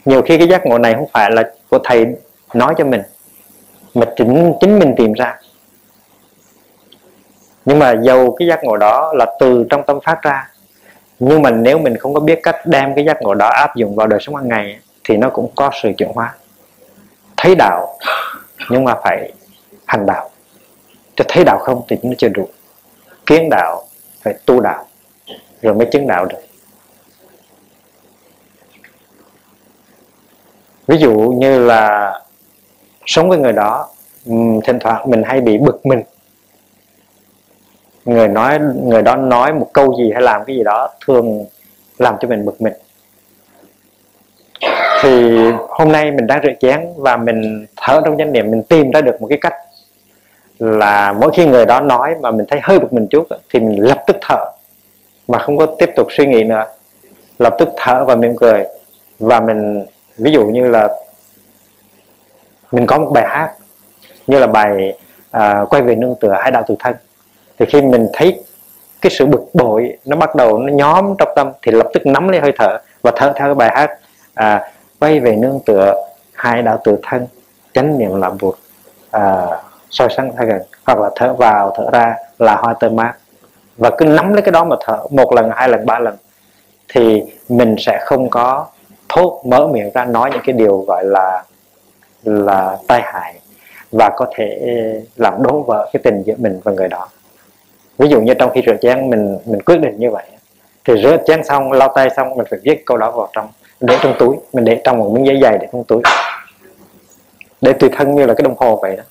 Nhiều 0.06 0.22
khi 0.22 0.38
cái 0.38 0.48
giác 0.48 0.66
ngộ 0.66 0.78
này 0.78 0.94
không 0.94 1.08
phải 1.14 1.32
là 1.32 1.52
của 1.70 1.80
thầy 1.84 2.06
nói 2.54 2.74
cho 2.78 2.86
mình 2.86 3.02
mà 3.94 4.06
chính 4.16 4.54
chính 4.62 4.80
mình 4.80 4.94
tìm 4.98 5.14
ra. 5.14 5.40
Nhưng 7.66 7.80
mà 7.80 7.96
dầu 8.02 8.36
cái 8.40 8.48
giác 8.48 8.64
ngộ 8.64 8.78
đó 8.78 9.14
là 9.14 9.26
từ 9.40 9.66
trong 9.70 9.84
tâm 9.88 10.00
phát 10.04 10.22
ra 10.22 10.50
nhưng 11.20 11.42
mà 11.42 11.52
nếu 11.52 11.80
mình 11.80 11.98
không 11.98 12.14
có 12.14 12.20
biết 12.20 12.40
cách 12.44 12.56
đem 12.66 12.96
cái 12.96 13.06
giác 13.06 13.22
ngộ 13.22 13.34
đó 13.34 13.48
áp 13.48 13.76
dụng 13.76 13.96
vào 13.96 14.08
đời 14.08 14.20
sống 14.22 14.36
hàng 14.36 14.48
ngày 14.48 14.80
thì 15.04 15.18
nó 15.18 15.30
cũng 15.30 15.52
có 15.56 15.70
sự 15.84 15.92
chuyển 15.98 16.10
hóa 16.10 16.36
thấy 17.38 17.56
đạo, 17.56 17.98
nhưng 18.70 18.84
mà 18.84 18.96
phải 19.04 19.34
hành 19.86 20.06
đạo. 20.06 20.30
Cho 21.16 21.26
thấy 21.28 21.44
đạo 21.44 21.60
không 21.60 21.82
thì 21.88 21.98
nó 22.04 22.14
chưa 22.18 22.30
đủ. 22.30 22.48
Kiến 23.26 23.50
đạo, 23.50 23.84
phải 24.22 24.34
tu 24.46 24.60
đạo, 24.62 24.86
rồi 25.62 25.74
mới 25.74 25.88
chứng 25.92 26.08
đạo 26.08 26.26
được. 26.26 26.40
Ví 30.88 30.98
dụ 30.98 31.12
như 31.14 31.66
là 31.66 32.14
sống 33.06 33.30
với 33.30 33.38
người 33.38 33.54
đó 33.54 33.90
ừ, 34.26 34.34
thỉnh 34.64 34.80
thoảng 34.80 35.10
mình 35.10 35.24
hay 35.24 35.42
bị 35.42 35.58
bực 35.58 35.86
mình. 35.86 36.04
Người 38.06 38.28
nói, 38.28 38.60
người 38.84 39.02
đó 39.02 39.16
nói 39.16 39.54
một 39.54 39.70
câu 39.74 39.98
gì 39.98 40.12
hay 40.14 40.22
làm 40.22 40.46
cái 40.46 40.56
gì 40.56 40.64
đó, 40.64 40.90
thường 41.06 41.46
làm 41.98 42.16
cho 42.20 42.28
mình 42.28 42.46
bực 42.46 42.62
mình 42.62 42.74
thì 45.02 45.36
hôm 45.70 45.92
nay 45.92 46.12
mình 46.12 46.28
đang 46.28 46.42
rửa 46.44 46.54
chén 46.60 46.88
và 46.98 47.18
mình 47.18 47.66
thở 47.76 48.02
trong 48.06 48.18
chánh 48.18 48.34
niệm 48.34 48.52
mình 48.52 48.64
tìm 48.64 48.92
ra 48.92 49.02
được 49.02 49.22
một 49.22 49.28
cái 49.28 49.38
cách 49.42 49.54
là 50.60 51.14
mỗi 51.14 51.32
khi 51.34 51.46
người 51.46 51.66
đó 51.66 51.80
nói 51.80 52.16
mà 52.22 52.32
mình 52.32 52.46
thấy 52.50 52.60
hơi 52.64 52.80
bực 52.80 52.94
mình 52.94 53.08
chút 53.10 53.28
thì 53.54 53.60
mình 53.60 53.84
lập 53.84 54.04
tức 54.08 54.16
thở 54.22 54.46
mà 55.28 55.40
không 55.40 55.58
có 55.58 55.66
tiếp 55.66 55.90
tục 55.96 56.08
suy 56.12 56.26
nghĩ 56.26 56.44
nữa. 56.44 56.66
Lập 57.40 57.56
tức 57.60 57.70
thở 57.78 58.06
và 58.06 58.16
mỉm 58.16 58.36
cười. 58.38 58.64
Và 59.20 59.40
mình 59.40 59.86
ví 60.18 60.32
dụ 60.32 60.46
như 60.46 60.68
là 60.68 60.90
mình 62.72 62.88
có 62.88 63.00
một 63.00 63.12
bài 63.14 63.26
hát 63.28 63.52
như 64.28 64.40
là 64.40 64.48
bài 64.48 64.98
à, 65.32 65.66
quay 65.70 65.82
về 65.82 65.96
nương 65.96 66.16
tựa 66.16 66.36
hai 66.40 66.52
đạo 66.52 66.64
tự 66.68 66.76
thân. 66.80 66.96
Thì 67.60 67.66
khi 67.66 67.82
mình 67.82 68.08
thấy 68.14 68.44
cái 69.02 69.12
sự 69.12 69.26
bực 69.26 69.46
bội 69.54 69.98
nó 70.06 70.16
bắt 70.16 70.36
đầu 70.36 70.60
nó 70.60 70.74
nhóm 70.74 71.16
trong 71.18 71.30
tâm 71.36 71.52
thì 71.62 71.72
lập 71.72 71.88
tức 71.94 72.06
nắm 72.06 72.28
lấy 72.28 72.42
hơi 72.42 72.52
thở 72.58 72.78
và 73.02 73.12
thở 73.16 73.34
theo 73.36 73.48
cái 73.48 73.56
bài 73.56 73.70
hát 73.76 74.00
à, 74.36 74.72
quay 75.00 75.20
về 75.20 75.36
nương 75.36 75.60
tựa 75.66 75.94
hai 76.34 76.62
đạo 76.62 76.82
tự 76.84 76.98
thân 77.04 77.28
chánh 77.74 77.98
niệm 77.98 78.22
là 78.22 78.30
bụt 78.42 78.56
à, 79.12 79.48
soi 79.90 80.08
sáng 80.18 80.32
thay 80.38 80.46
gần 80.46 80.62
hoặc 80.86 81.00
là 81.00 81.10
thở 81.16 81.34
vào 81.34 81.74
thở 81.78 81.90
ra 81.94 82.16
là 82.40 82.56
hoa 82.56 82.74
tơ 82.80 82.90
mát. 82.90 83.14
Và 83.78 83.90
cứ 83.98 84.06
nắm 84.06 84.34
lấy 84.34 84.42
cái 84.42 84.52
đó 84.52 84.64
mà 84.64 84.76
thở 84.86 84.98
một 85.10 85.34
lần 85.34 85.50
hai 85.56 85.70
lần 85.70 85.86
ba 85.86 86.00
lần 86.00 86.16
thì 86.88 87.24
mình 87.50 87.76
sẽ 87.80 88.00
không 88.06 88.30
có 88.30 88.66
thốt 89.10 89.42
mở 89.46 89.68
miệng 89.68 89.92
ra 89.94 90.06
nói 90.06 90.30
những 90.34 90.42
cái 90.46 90.54
điều 90.54 90.82
gọi 90.82 91.06
là 91.06 91.44
là 92.24 92.78
tai 92.88 93.02
hại 93.02 93.36
và 93.92 94.10
có 94.16 94.26
thể 94.36 94.60
làm 95.16 95.44
đổ 95.44 95.62
vỡ 95.62 95.90
cái 95.94 96.02
tình 96.04 96.24
giữa 96.26 96.34
mình 96.38 96.60
và 96.64 96.72
người 96.72 96.88
đó. 96.88 97.08
Ví 97.98 98.10
dụ 98.10 98.22
như 98.22 98.34
trong 98.34 98.52
khi 98.54 98.62
rửa 98.66 98.76
chén 98.82 99.10
mình 99.10 99.38
mình 99.46 99.62
quyết 99.62 99.78
định 99.78 100.00
như 100.00 100.12
vậy 100.12 100.26
thì 100.86 100.94
rửa 101.04 101.18
chén 101.26 101.44
xong 101.44 101.72
lau 101.72 101.92
tay 101.96 102.10
xong 102.10 102.36
mình 102.36 102.46
phải 102.50 102.60
viết 102.64 102.86
câu 102.86 102.98
đó 102.98 103.12
vào 103.12 103.30
trong 103.34 103.50
để 103.80 103.98
trong 104.02 104.16
túi, 104.20 104.36
mình 104.54 104.66
để 104.66 104.82
trong 104.84 104.98
một 104.98 105.12
miếng 105.14 105.26
giấy 105.26 105.40
dày 105.42 105.58
để 105.58 105.68
trong 105.72 105.84
túi. 105.84 106.02
Để 107.62 107.74
tùy 107.74 107.90
thân 107.94 108.16
như 108.16 108.26
là 108.26 108.34
cái 108.34 108.44
đồng 108.44 108.56
hồ 108.58 108.80
vậy 108.82 108.96
đó. 108.96 109.04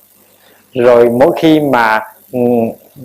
Rồi 0.75 1.11
mỗi 1.11 1.30
khi 1.37 1.61
mà 1.61 2.00
ừ, 2.33 2.40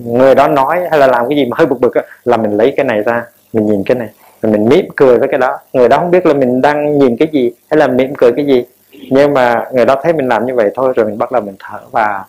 người 0.05 0.35
đó 0.35 0.47
nói 0.47 0.79
hay 0.89 0.99
là 0.99 1.07
làm 1.07 1.29
cái 1.29 1.37
gì 1.37 1.45
mà 1.45 1.55
hơi 1.57 1.67
bực 1.67 1.79
bực 1.81 1.93
là 2.23 2.37
mình 2.37 2.57
lấy 2.57 2.73
cái 2.77 2.85
này 2.85 3.01
ra, 3.01 3.23
mình 3.53 3.65
nhìn 3.65 3.83
cái 3.83 3.97
này, 3.97 4.07
rồi 4.41 4.51
mình 4.51 4.69
mỉm 4.69 4.85
cười 4.95 5.19
với 5.19 5.27
cái 5.27 5.39
đó. 5.39 5.57
Người 5.73 5.89
đó 5.89 5.97
không 5.97 6.11
biết 6.11 6.25
là 6.25 6.33
mình 6.33 6.61
đang 6.61 6.99
nhìn 6.99 7.17
cái 7.17 7.27
gì 7.31 7.51
hay 7.69 7.77
là 7.77 7.87
mỉm 7.87 8.15
cười 8.15 8.31
cái 8.35 8.45
gì. 8.45 8.65
Nhưng 9.11 9.33
mà 9.33 9.65
người 9.73 9.85
đó 9.85 9.95
thấy 10.03 10.13
mình 10.13 10.27
làm 10.27 10.45
như 10.45 10.55
vậy 10.55 10.71
thôi, 10.75 10.93
rồi 10.95 11.05
mình 11.05 11.17
bắt 11.17 11.31
đầu 11.31 11.41
mình 11.41 11.55
thở 11.59 11.79
và 11.91 12.23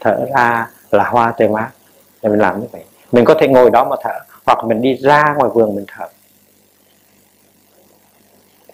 thở 0.00 0.26
ra 0.34 0.66
là 0.90 1.04
hoa 1.04 1.32
tươi 1.38 1.48
mát. 1.48 1.68
Rồi 2.22 2.30
mình 2.30 2.40
làm 2.40 2.60
như 2.60 2.66
vậy. 2.72 2.82
Mình 3.12 3.24
có 3.24 3.34
thể 3.40 3.48
ngồi 3.48 3.70
đó 3.70 3.84
mà 3.84 3.96
thở, 4.02 4.18
hoặc 4.46 4.64
mình 4.64 4.82
đi 4.82 4.96
ra 5.00 5.34
ngoài 5.38 5.50
vườn 5.54 5.76
mình 5.76 5.84
thở 5.98 6.06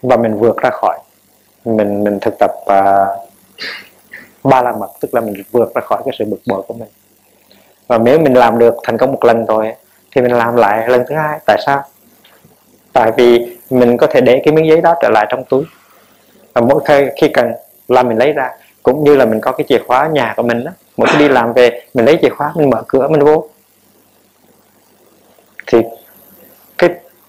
và 0.08 0.16
mình 0.16 0.38
vượt 0.38 0.56
ra 0.56 0.70
khỏi. 0.70 0.98
Mình 1.64 2.04
mình 2.04 2.18
thực 2.20 2.34
tập 2.38 2.50
uh, 2.60 3.28
ba 4.44 4.62
la 4.62 4.72
mật 4.72 4.88
tức 5.00 5.14
là 5.14 5.20
mình 5.20 5.42
vượt 5.50 5.74
ra 5.74 5.80
khỏi 5.80 6.02
cái 6.04 6.14
sự 6.18 6.24
bực 6.24 6.40
bội 6.46 6.62
của 6.68 6.74
mình. 6.74 6.88
Và 7.86 7.98
nếu 7.98 8.18
mình 8.18 8.34
làm 8.34 8.58
được 8.58 8.74
thành 8.82 8.98
công 8.98 9.12
một 9.12 9.24
lần 9.24 9.46
rồi 9.46 9.74
thì 10.12 10.20
mình 10.20 10.32
làm 10.32 10.56
lại 10.56 10.88
lần 10.88 11.04
thứ 11.08 11.14
hai. 11.14 11.38
Tại 11.46 11.58
sao? 11.66 11.84
Tại 12.92 13.12
vì 13.16 13.56
mình 13.70 13.96
có 13.96 14.06
thể 14.06 14.20
để 14.20 14.42
cái 14.44 14.54
miếng 14.54 14.68
giấy 14.68 14.80
đó 14.80 14.94
trở 15.02 15.08
lại 15.08 15.26
trong 15.30 15.44
túi. 15.44 15.64
Và 16.52 16.60
mỗi 16.60 16.80
khi 16.84 17.06
khi 17.20 17.28
cần 17.28 17.52
là 17.88 18.02
mình 18.02 18.18
lấy 18.18 18.32
ra. 18.32 18.50
Cũng 18.82 19.04
như 19.04 19.16
là 19.16 19.24
mình 19.24 19.40
có 19.40 19.52
cái 19.52 19.64
chìa 19.68 19.78
khóa 19.86 20.06
nhà 20.06 20.34
của 20.36 20.42
mình 20.42 20.64
đó. 20.64 20.70
Mỗi 20.96 21.08
khi 21.10 21.18
đi 21.18 21.28
làm 21.28 21.52
về 21.52 21.82
mình 21.94 22.04
lấy 22.04 22.18
chìa 22.22 22.30
khóa 22.30 22.52
mình 22.54 22.70
mở 22.70 22.82
cửa 22.88 23.08
mình 23.08 23.24
vô. 23.24 23.48
Thì 25.66 25.78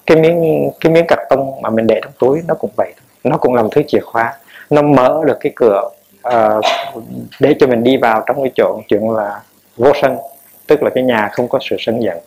cái 0.07 0.17
miếng 0.17 0.69
cái 0.79 0.91
miếng 0.91 1.05
cạc 1.07 1.19
tông 1.29 1.61
mà 1.61 1.69
mình 1.69 1.87
để 1.87 1.99
trong 2.03 2.13
túi 2.19 2.41
nó 2.47 2.53
cũng 2.53 2.71
vậy 2.77 2.93
nó 3.23 3.37
cũng 3.37 3.53
làm 3.53 3.67
thứ 3.71 3.81
chìa 3.87 3.99
khóa. 3.99 4.33
Nó 4.69 4.81
mở 4.81 5.21
được 5.27 5.37
cái 5.39 5.51
cửa 5.55 5.89
uh, 6.27 6.65
để 7.39 7.55
cho 7.59 7.67
mình 7.67 7.83
đi 7.83 7.97
vào 7.97 8.23
trong 8.25 8.43
cái 8.43 8.51
chỗ 8.55 8.81
chuyện 8.87 9.09
là 9.09 9.41
vô 9.75 9.91
sân 10.01 10.17
tức 10.67 10.83
là 10.83 10.89
cái 10.95 11.03
nhà 11.03 11.29
không 11.33 11.47
có 11.47 11.59
sự 11.61 11.75
sân 11.79 12.03
giận. 12.03 12.17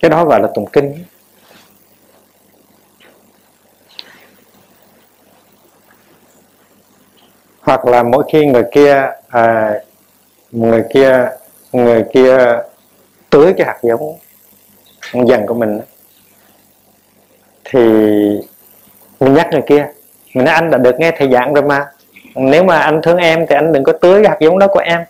Cái 0.00 0.10
đó 0.10 0.24
gọi 0.24 0.40
là 0.40 0.48
tụng 0.54 0.66
kinh. 0.66 1.04
Hoặc 7.60 7.86
là 7.86 8.02
mỗi 8.02 8.24
khi 8.32 8.46
người 8.46 8.64
kia 8.72 9.10
à, 9.28 9.74
người 10.50 10.84
kia 10.94 11.28
người 11.72 12.04
kia 12.12 12.58
tưới 13.30 13.54
cái 13.56 13.66
hạt 13.66 13.78
giống 13.82 14.18
dần 15.12 15.46
của 15.46 15.54
mình. 15.54 15.80
Thì 17.64 17.80
mình 19.20 19.34
nhắc 19.34 19.48
người 19.52 19.62
kia 19.66 19.88
mình 20.34 20.44
nói 20.44 20.54
anh 20.54 20.70
đã 20.70 20.78
được 20.78 21.00
nghe 21.00 21.12
thầy 21.18 21.30
giảng 21.32 21.54
rồi 21.54 21.64
mà. 21.64 21.86
Nếu 22.34 22.64
mà 22.64 22.78
anh 22.78 23.00
thương 23.02 23.16
em 23.16 23.46
thì 23.48 23.54
anh 23.54 23.72
đừng 23.72 23.84
có 23.84 23.92
tưới 23.92 24.24
hạt 24.28 24.36
giống 24.40 24.58
đó 24.58 24.66
của 24.66 24.80
em. 24.80 25.04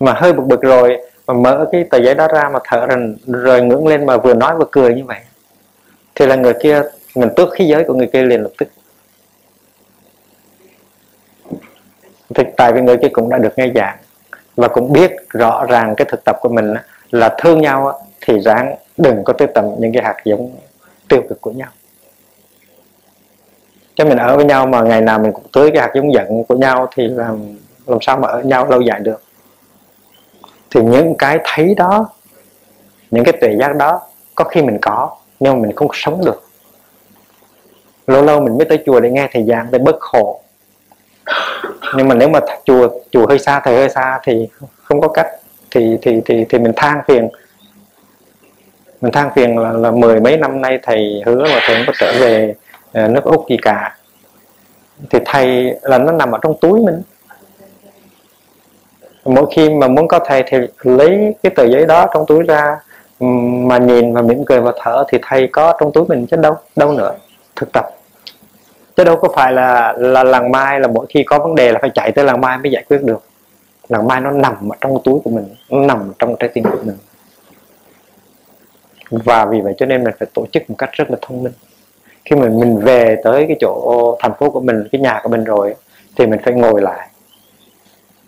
Mà 0.00 0.12
hơi 0.12 0.32
bực 0.32 0.42
bực 0.46 0.62
rồi 0.62 0.98
mà 1.26 1.34
mở 1.34 1.66
cái 1.72 1.84
tờ 1.90 1.98
giấy 1.98 2.14
đó 2.14 2.28
ra 2.28 2.48
mà 2.48 2.58
thở 2.64 2.86
rồi, 2.86 3.14
rồi 3.26 3.62
ngưỡng 3.62 3.86
lên 3.86 4.06
mà 4.06 4.16
vừa 4.16 4.34
nói 4.34 4.56
vừa 4.56 4.66
cười 4.72 4.94
như 4.94 5.04
vậy. 5.04 5.18
Thì 6.14 6.26
là 6.26 6.36
người 6.36 6.54
kia 6.62 6.82
mình 7.14 7.28
tước 7.36 7.48
khí 7.52 7.64
giới 7.64 7.84
của 7.84 7.94
người 7.94 8.10
kia 8.12 8.22
liền 8.22 8.42
lập 8.42 8.50
tức. 8.58 8.68
Thì 12.34 12.44
tại 12.56 12.72
vì 12.72 12.80
người 12.80 12.96
kia 12.96 13.08
cũng 13.12 13.28
đã 13.28 13.38
được 13.38 13.52
nghe 13.56 13.68
giảng 13.74 13.96
và 14.56 14.68
cũng 14.68 14.92
biết 14.92 15.10
rõ 15.28 15.66
ràng 15.68 15.94
cái 15.96 16.06
thực 16.10 16.24
tập 16.24 16.36
của 16.40 16.48
mình 16.48 16.74
là 17.10 17.36
thương 17.38 17.60
nhau 17.60 18.00
thì 18.20 18.40
ráng 18.40 18.76
đừng 18.96 19.24
có 19.24 19.32
tiếp 19.32 19.50
tận 19.54 19.76
những 19.78 19.92
cái 19.92 20.02
hạt 20.04 20.16
giống 20.24 20.56
tiêu 21.08 21.22
cực 21.28 21.40
của 21.40 21.50
nhau. 21.50 21.68
Cho 23.94 24.04
mình 24.04 24.18
ở 24.18 24.36
với 24.36 24.44
nhau 24.44 24.66
mà 24.66 24.82
ngày 24.82 25.00
nào 25.00 25.18
mình 25.18 25.32
cũng 25.32 25.46
tưới 25.52 25.70
cái 25.74 25.82
hạt 25.82 25.90
giống 25.94 26.12
giận 26.12 26.44
của 26.44 26.56
nhau 26.56 26.88
thì 26.94 27.08
làm 27.08 27.56
làm 27.86 27.98
sao 28.00 28.16
mà 28.16 28.28
ở 28.28 28.42
nhau 28.42 28.66
lâu 28.66 28.80
dài 28.80 29.00
được? 29.00 29.22
Thì 30.70 30.80
những 30.82 31.14
cái 31.18 31.38
thấy 31.44 31.74
đó, 31.74 32.08
những 33.10 33.24
cái 33.24 33.34
tuệ 33.40 33.56
giác 33.60 33.76
đó, 33.76 34.00
có 34.34 34.44
khi 34.44 34.62
mình 34.62 34.78
có, 34.82 35.16
nhưng 35.40 35.52
mà 35.52 35.58
mình 35.66 35.76
không 35.76 35.88
sống 35.92 36.24
được. 36.24 36.42
Lâu 38.06 38.22
lâu 38.22 38.40
mình 38.40 38.58
mới 38.58 38.64
tới 38.64 38.82
chùa 38.86 39.00
để 39.00 39.10
nghe 39.10 39.28
thầy 39.32 39.44
giảng, 39.44 39.66
để 39.70 39.78
bất 39.78 39.96
khổ. 40.00 40.40
Nhưng 41.96 42.08
mà 42.08 42.14
nếu 42.14 42.28
mà 42.28 42.40
chùa 42.64 42.88
chùa 43.10 43.26
hơi 43.26 43.38
xa, 43.38 43.60
thầy 43.64 43.76
hơi 43.76 43.88
xa 43.88 44.20
thì 44.22 44.48
không 44.82 45.00
có 45.00 45.08
cách 45.08 45.26
thì 45.70 45.98
thì 46.02 46.20
thì 46.24 46.44
thì 46.48 46.58
mình 46.58 46.72
than 46.76 47.00
phiền. 47.08 47.28
Mình 49.00 49.12
than 49.12 49.30
phiền 49.34 49.58
là, 49.58 49.72
là 49.72 49.90
mười 49.90 50.20
mấy 50.20 50.36
năm 50.36 50.60
nay 50.62 50.78
thầy 50.82 51.22
hứa 51.26 51.42
mà 51.42 51.60
thầy 51.66 51.76
không 51.76 51.84
có 51.86 51.92
trở 51.98 52.12
về 52.20 52.54
ờ, 52.92 53.08
nước 53.08 53.24
úc 53.24 53.48
gì 53.48 53.56
cả. 53.62 53.96
Thì 55.10 55.18
thầy 55.24 55.74
là 55.82 55.98
nó 55.98 56.12
nằm 56.12 56.32
ở 56.32 56.38
trong 56.42 56.56
túi 56.60 56.80
mình. 56.80 57.02
Mỗi 59.24 59.46
khi 59.54 59.70
mà 59.70 59.88
muốn 59.88 60.08
có 60.08 60.18
thầy 60.18 60.42
thì 60.46 60.58
lấy 60.82 61.34
cái 61.42 61.52
tờ 61.56 61.64
giấy 61.64 61.86
đó 61.86 62.06
trong 62.14 62.26
túi 62.26 62.42
ra 62.42 62.76
mà 63.20 63.78
nhìn 63.78 64.14
và 64.14 64.22
mỉm 64.22 64.44
cười 64.44 64.60
và 64.60 64.72
thở 64.82 65.04
thì 65.08 65.18
thầy 65.22 65.48
có 65.52 65.76
trong 65.80 65.92
túi 65.92 66.04
mình 66.08 66.26
chứ 66.26 66.36
đâu 66.36 66.54
đâu 66.76 66.92
nữa 66.92 67.14
thực 67.56 67.72
tập. 67.72 67.86
Chứ 68.96 69.04
đâu 69.04 69.16
có 69.16 69.28
phải 69.34 69.52
là 69.52 69.94
là 69.98 70.24
làng 70.24 70.50
mai 70.50 70.80
là 70.80 70.88
mỗi 70.88 71.06
khi 71.08 71.24
có 71.24 71.38
vấn 71.38 71.54
đề 71.54 71.72
là 71.72 71.78
phải 71.82 71.90
chạy 71.94 72.12
tới 72.12 72.24
làng 72.24 72.40
mai 72.40 72.58
mới 72.58 72.72
giải 72.72 72.84
quyết 72.88 73.02
được 73.02 73.22
làng 73.88 74.06
mai 74.06 74.20
nó 74.20 74.30
nằm 74.30 74.68
ở 74.68 74.76
trong 74.80 75.02
túi 75.04 75.20
của 75.24 75.30
mình 75.30 75.54
nó 75.70 75.86
nằm 75.86 76.12
trong 76.18 76.36
trái 76.38 76.50
tim 76.54 76.64
của 76.64 76.78
mình. 76.82 76.96
Và 79.10 79.44
vì 79.44 79.60
vậy 79.60 79.74
cho 79.78 79.86
nên 79.86 80.04
mình 80.04 80.14
phải 80.18 80.28
tổ 80.34 80.46
chức 80.52 80.70
một 80.70 80.76
cách 80.78 80.90
rất 80.92 81.10
là 81.10 81.16
thông 81.22 81.42
minh. 81.42 81.52
Khi 82.24 82.36
mình 82.36 82.60
mình 82.60 82.78
về 82.78 83.16
tới 83.24 83.44
cái 83.48 83.56
chỗ 83.60 84.16
thành 84.20 84.32
phố 84.38 84.50
của 84.50 84.60
mình 84.60 84.88
cái 84.92 85.00
nhà 85.00 85.20
của 85.22 85.28
mình 85.28 85.44
rồi 85.44 85.74
thì 86.16 86.26
mình 86.26 86.40
phải 86.44 86.54
ngồi 86.54 86.82
lại. 86.82 87.08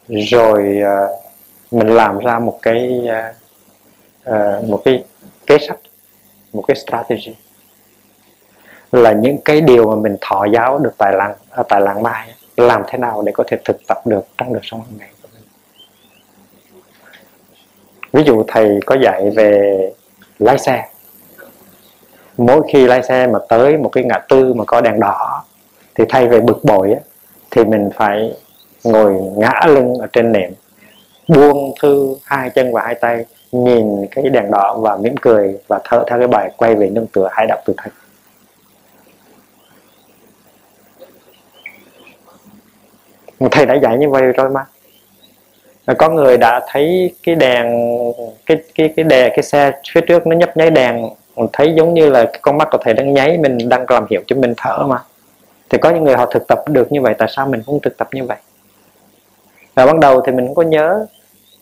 Rồi 0.09 0.83
uh, 0.83 1.73
mình 1.73 1.89
làm 1.89 2.19
ra 2.19 2.39
một 2.39 2.59
cái 2.63 3.09
uh, 4.31 4.65
một 4.69 4.83
cái 4.85 5.05
kế 5.47 5.59
sách 5.69 5.79
một 6.53 6.65
cái 6.69 6.77
strategy. 6.77 7.37
Là 8.93 9.13
những 9.13 9.39
cái 9.45 9.61
điều 9.61 9.89
mà 9.91 10.03
mình 10.03 10.17
thọ 10.21 10.47
giáo 10.55 10.79
được 10.79 10.95
tại 10.99 11.13
làng 11.13 11.35
ở 11.51 11.63
tại 11.69 11.81
làng 11.81 12.03
mai 12.03 12.29
làm 12.57 12.83
thế 12.89 12.99
nào 12.99 13.23
để 13.23 13.33
có 13.33 13.45
thể 13.47 13.57
thực 13.65 13.77
tập 13.89 14.07
được 14.07 14.27
trong 14.39 14.53
đời 14.53 14.63
sống 14.65 14.81
hàng 14.81 14.99
ngày 14.99 15.09
ví 18.13 18.23
dụ 18.25 18.45
thầy 18.49 18.81
có 18.87 18.97
dạy 19.03 19.31
về 19.31 19.79
lái 20.39 20.59
xe. 20.59 20.89
Mỗi 22.37 22.63
khi 22.73 22.87
lái 22.87 23.03
xe 23.03 23.27
mà 23.27 23.39
tới 23.49 23.77
một 23.77 23.89
cái 23.89 24.05
ngã 24.05 24.19
tư 24.29 24.55
mà 24.55 24.65
có 24.65 24.81
đèn 24.81 25.01
đỏ 25.01 25.45
thì 25.95 26.05
thay 26.09 26.29
về 26.29 26.41
bực 26.41 26.65
bội 26.65 26.93
á, 26.93 27.01
thì 27.51 27.65
mình 27.65 27.91
phải 27.95 28.35
ngồi 28.85 29.15
ngã 29.37 29.61
lưng 29.67 29.95
ở 29.95 30.07
trên 30.13 30.33
nệm 30.33 30.51
buông 31.29 31.73
thư 31.83 32.17
hai 32.25 32.51
chân 32.51 32.73
và 32.73 32.83
hai 32.83 32.95
tay 32.95 33.25
nhìn 33.53 34.07
cái 34.11 34.25
đèn 34.29 34.51
đỏ 34.51 34.79
và 34.81 34.97
mỉm 34.97 35.17
cười 35.17 35.59
và 35.69 35.81
thở 35.85 36.05
theo 36.09 36.19
cái 36.19 36.29
bài 36.29 36.51
quay 36.57 36.75
về 36.75 36.91
nương 36.91 37.07
tựa 37.07 37.29
hai 37.33 37.47
đạo 37.47 37.59
từ 37.65 37.75
thầy. 37.77 37.93
Thầy 43.51 43.67
đã 43.67 43.75
dạy 43.75 43.99
như 43.99 44.09
vậy 44.09 44.23
rồi 44.23 44.51
mà 44.51 44.67
có 45.95 46.09
người 46.09 46.37
đã 46.37 46.61
thấy 46.69 47.15
cái 47.23 47.35
đèn, 47.35 47.67
cái 48.47 48.57
cái 48.75 48.93
cái 48.97 49.05
đèn 49.05 49.33
cái 49.37 49.43
xe 49.43 49.73
phía 49.93 50.01
trước 50.01 50.27
nó 50.27 50.37
nhấp 50.37 50.57
nháy 50.57 50.71
đèn, 50.71 51.09
thấy 51.53 51.75
giống 51.77 51.95
như 51.95 52.11
là 52.11 52.25
cái 52.25 52.39
con 52.43 52.59
mắt 52.59 52.69
của 52.71 52.79
thầy 52.79 52.95
đang 52.95 53.13
nháy, 53.13 53.39
mình 53.39 53.69
đang 53.69 53.85
làm 53.89 54.07
hiệu 54.11 54.23
cho 54.27 54.37
mình 54.37 54.55
thở 54.57 54.87
mà. 54.87 54.99
Thì 55.71 55.79
có 55.79 55.91
những 55.91 56.05
người 56.05 56.17
họ 56.17 56.27
thực 56.27 56.47
tập 56.47 56.63
được 56.69 56.93
như 56.93 57.01
vậy, 57.01 57.15
tại 57.19 57.29
sao 57.31 57.47
mình 57.47 57.63
không 57.67 57.81
thực 57.81 57.97
tập 57.97 58.09
như 58.13 58.25
vậy? 58.25 58.37
Và 59.75 59.87
ban 59.87 60.01
đầu 60.01 60.21
thì 60.27 60.33
mình 60.33 60.47
không 60.47 60.55
có 60.55 60.63
nhớ. 60.63 61.07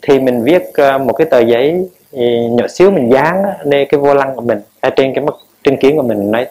Thì 0.02 0.18
mình 0.18 0.42
viết 0.42 0.62
ờ, 0.74 0.98
một 0.98 1.12
cái 1.12 1.26
tờ 1.30 1.40
giấy 1.40 1.88
ừ, 2.12 2.22
nhỏ 2.50 2.66
xíu 2.68 2.90
mình 2.90 3.12
dán 3.12 3.42
lên 3.64 3.88
cái 3.90 4.00
vô 4.00 4.14
lăng 4.14 4.34
của 4.34 4.40
mình 4.40 4.60
ở 4.80 4.90
trên 4.90 5.14
cái 5.14 5.24
mắt 5.24 5.34
trên 5.64 5.76
kiến 5.76 5.96
của 5.96 6.02
mình 6.02 6.30
nói, 6.30 6.46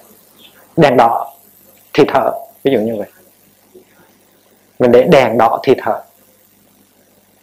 đèn 0.78 0.98
đỏ 0.98 1.34
thì 1.94 2.04
thở. 2.08 2.32
Ví 2.64 2.72
dụ 2.72 2.80
như 2.80 2.96
vậy. 2.96 3.08
Mình 4.80 4.92
để 4.92 5.04
đèn 5.04 5.38
đỏ 5.38 5.60
thì 5.64 5.74
thở 5.78 6.02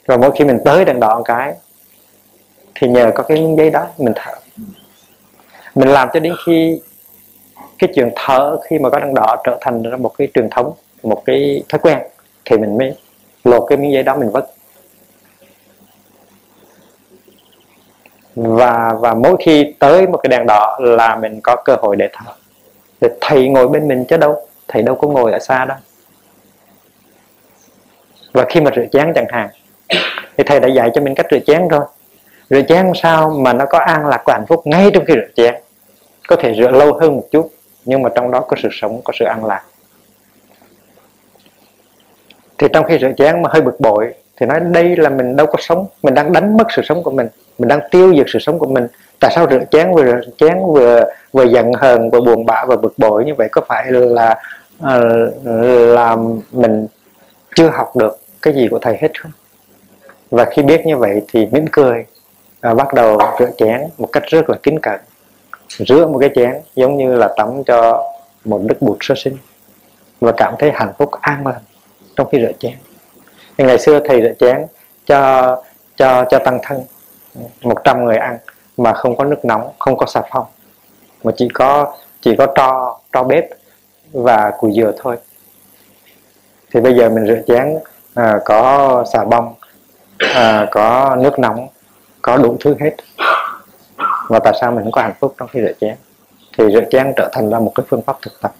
rồi 0.06 0.18
mỗi 0.18 0.30
khi 0.38 0.44
mình 0.44 0.58
tới 0.64 0.84
đèn 0.84 1.00
đỏ 1.00 1.16
một 1.16 1.24
cái, 1.24 1.54
thì 2.74 2.88
nhờ 2.88 3.10
có 3.14 3.22
cái 3.22 3.54
giấy 3.58 3.70
đó 3.70 3.86
mình 3.98 4.12
thở. 4.16 4.32
Mình 5.74 5.88
làm 5.88 6.08
cho 6.12 6.20
đến 6.20 6.34
khi 6.46 6.80
cái 7.78 7.90
chuyện 7.94 8.10
thở 8.16 8.58
khi 8.64 8.78
mà 8.78 8.90
có 8.90 8.98
đèn 8.98 9.14
đỏ 9.14 9.36
trở 9.44 9.58
thành 9.60 9.82
ra 9.82 9.96
một 9.96 10.12
cái 10.18 10.28
truyền 10.34 10.50
thống, 10.50 10.72
một 11.02 11.22
cái 11.24 11.62
thói 11.68 11.78
quen, 11.78 11.98
thì 12.44 12.58
mình 12.58 12.78
mới 12.78 12.96
lột 13.44 13.64
cái 13.68 13.78
miếng 13.78 13.92
giấy 13.92 14.02
đó 14.02 14.16
mình 14.16 14.30
vứt. 14.30 14.44
Và 18.34 18.94
và 19.00 19.14
mỗi 19.14 19.36
khi 19.44 19.74
tới 19.78 20.06
một 20.06 20.18
cái 20.22 20.28
đèn 20.28 20.46
đỏ 20.46 20.78
là 20.80 21.16
mình 21.16 21.40
có 21.42 21.56
cơ 21.64 21.76
hội 21.82 21.96
để 21.96 22.08
thở. 22.12 22.32
Để 23.00 23.08
thầy 23.20 23.48
ngồi 23.48 23.68
bên 23.68 23.88
mình 23.88 24.04
chứ 24.08 24.16
đâu, 24.16 24.46
thầy 24.68 24.82
đâu 24.82 24.94
có 24.94 25.08
ngồi 25.08 25.32
ở 25.32 25.38
xa 25.38 25.64
đâu. 25.64 25.78
Và 28.32 28.44
khi 28.48 28.60
mà 28.60 28.70
rửa 28.76 28.84
chén 28.92 29.12
chẳng 29.14 29.26
hạn 29.28 29.48
thì 30.36 30.44
thầy 30.44 30.60
đã 30.60 30.68
dạy 30.68 30.90
cho 30.94 31.00
mình 31.00 31.14
cách 31.14 31.26
rửa 31.30 31.38
chén 31.46 31.68
rồi 31.68 31.84
rửa 32.50 32.62
chén 32.68 32.92
sao 33.02 33.30
mà 33.30 33.52
nó 33.52 33.66
có 33.66 33.78
an 33.78 34.06
lạc 34.06 34.22
và 34.26 34.32
hạnh 34.32 34.46
phúc 34.48 34.66
ngay 34.66 34.90
trong 34.94 35.04
khi 35.04 35.14
rửa 35.14 35.32
chén. 35.36 35.54
Có 36.28 36.36
thể 36.36 36.54
rửa 36.54 36.70
lâu 36.70 36.92
hơn 36.92 37.16
một 37.16 37.24
chút, 37.30 37.50
nhưng 37.84 38.02
mà 38.02 38.10
trong 38.14 38.30
đó 38.30 38.40
có 38.40 38.56
sự 38.62 38.68
sống, 38.72 39.00
có 39.04 39.12
sự 39.18 39.24
an 39.24 39.44
lạc. 39.44 39.62
Thì 42.58 42.66
trong 42.72 42.84
khi 42.84 42.98
rửa 43.00 43.12
chén 43.16 43.42
mà 43.42 43.48
hơi 43.52 43.62
bực 43.62 43.80
bội, 43.80 44.14
thì 44.36 44.46
nói 44.46 44.60
đây 44.60 44.96
là 44.96 45.10
mình 45.10 45.36
đâu 45.36 45.46
có 45.46 45.56
sống, 45.58 45.86
mình 46.02 46.14
đang 46.14 46.32
đánh 46.32 46.56
mất 46.56 46.66
sự 46.76 46.82
sống 46.84 47.02
của 47.02 47.10
mình 47.10 47.28
mình 47.58 47.68
đang 47.68 47.80
tiêu 47.90 48.14
diệt 48.16 48.26
sự 48.32 48.38
sống 48.38 48.58
của 48.58 48.66
mình. 48.66 48.86
Tại 49.20 49.32
sao 49.34 49.46
rửa 49.50 49.60
chén 49.70 49.92
vừa 49.92 50.04
rửa 50.04 50.20
chén 50.38 50.58
vừa 50.66 51.04
vừa 51.32 51.44
giận 51.44 51.72
hờn, 51.72 52.10
vừa 52.10 52.20
buồn 52.20 52.46
bã 52.46 52.64
và 52.64 52.76
bực 52.76 52.98
bội 52.98 53.24
như 53.24 53.34
vậy? 53.34 53.48
Có 53.52 53.60
phải 53.68 53.86
là 53.90 54.36
làm 54.80 55.00
là 55.94 56.16
mình 56.52 56.86
chưa 57.54 57.68
học 57.68 57.96
được 57.96 58.18
cái 58.42 58.54
gì 58.54 58.68
của 58.70 58.78
thầy 58.78 58.96
hết 59.00 59.20
không? 59.20 59.32
Và 60.32 60.44
khi 60.44 60.62
biết 60.62 60.86
như 60.86 60.96
vậy 60.96 61.22
thì 61.28 61.46
mỉm 61.46 61.64
cười 61.72 62.04
và 62.60 62.74
bắt 62.74 62.94
đầu 62.94 63.18
rửa 63.38 63.50
chén 63.58 63.80
một 63.98 64.08
cách 64.12 64.22
rất 64.26 64.50
là 64.50 64.56
kính 64.62 64.78
cẩn 64.82 65.00
rửa 65.68 66.06
một 66.06 66.18
cái 66.20 66.30
chén 66.34 66.60
giống 66.74 66.96
như 66.96 67.16
là 67.16 67.28
tắm 67.36 67.64
cho 67.66 68.08
một 68.44 68.60
đức 68.64 68.82
bụt 68.82 68.96
sơ 69.00 69.14
sinh 69.14 69.36
và 70.20 70.32
cảm 70.36 70.54
thấy 70.58 70.70
hạnh 70.74 70.92
phúc 70.98 71.10
an 71.20 71.46
lành 71.46 71.62
trong 72.16 72.28
khi 72.32 72.38
rửa 72.40 72.52
chén. 72.58 72.72
Thì 73.58 73.64
ngày 73.64 73.78
xưa 73.78 74.00
thầy 74.04 74.22
rửa 74.22 74.32
chén 74.40 74.66
cho 75.06 75.62
cho 75.96 76.24
cho 76.30 76.38
tăng 76.38 76.58
thân 76.62 76.84
100 77.62 78.04
người 78.04 78.16
ăn 78.16 78.38
mà 78.76 78.92
không 78.92 79.16
có 79.16 79.24
nước 79.24 79.44
nóng 79.44 79.70
không 79.78 79.96
có 79.96 80.06
xà 80.06 80.22
phòng 80.30 80.46
mà 81.24 81.32
chỉ 81.36 81.48
có 81.54 81.96
chỉ 82.20 82.36
có 82.36 82.46
tro 82.56 82.98
tro 83.12 83.22
bếp 83.22 83.44
và 84.12 84.52
củi 84.58 84.72
dừa 84.72 84.92
thôi. 84.98 85.16
Thì 86.74 86.80
bây 86.80 86.96
giờ 86.96 87.08
mình 87.08 87.26
rửa 87.26 87.40
chén 87.46 87.78
à, 88.14 88.40
có 88.44 89.04
xà 89.12 89.24
bông 89.24 89.54
à, 90.34 90.68
có 90.70 91.16
nước 91.20 91.38
nóng 91.38 91.68
có 92.22 92.36
đủ 92.36 92.56
thứ 92.60 92.74
hết. 92.80 92.96
Và 94.28 94.38
tại 94.38 94.54
sao 94.60 94.72
mình 94.72 94.82
không 94.84 94.92
có 94.92 95.02
hạnh 95.02 95.14
phúc 95.20 95.34
trong 95.38 95.48
khi 95.48 95.60
rửa 95.60 95.72
chén? 95.80 95.96
Thì 96.58 96.64
rửa 96.72 96.84
chén 96.90 97.12
trở 97.16 97.28
thành 97.32 97.50
ra 97.50 97.58
một 97.58 97.72
cái 97.74 97.86
phương 97.88 98.02
pháp 98.02 98.16
thực 98.22 98.40
tập. 98.40 98.54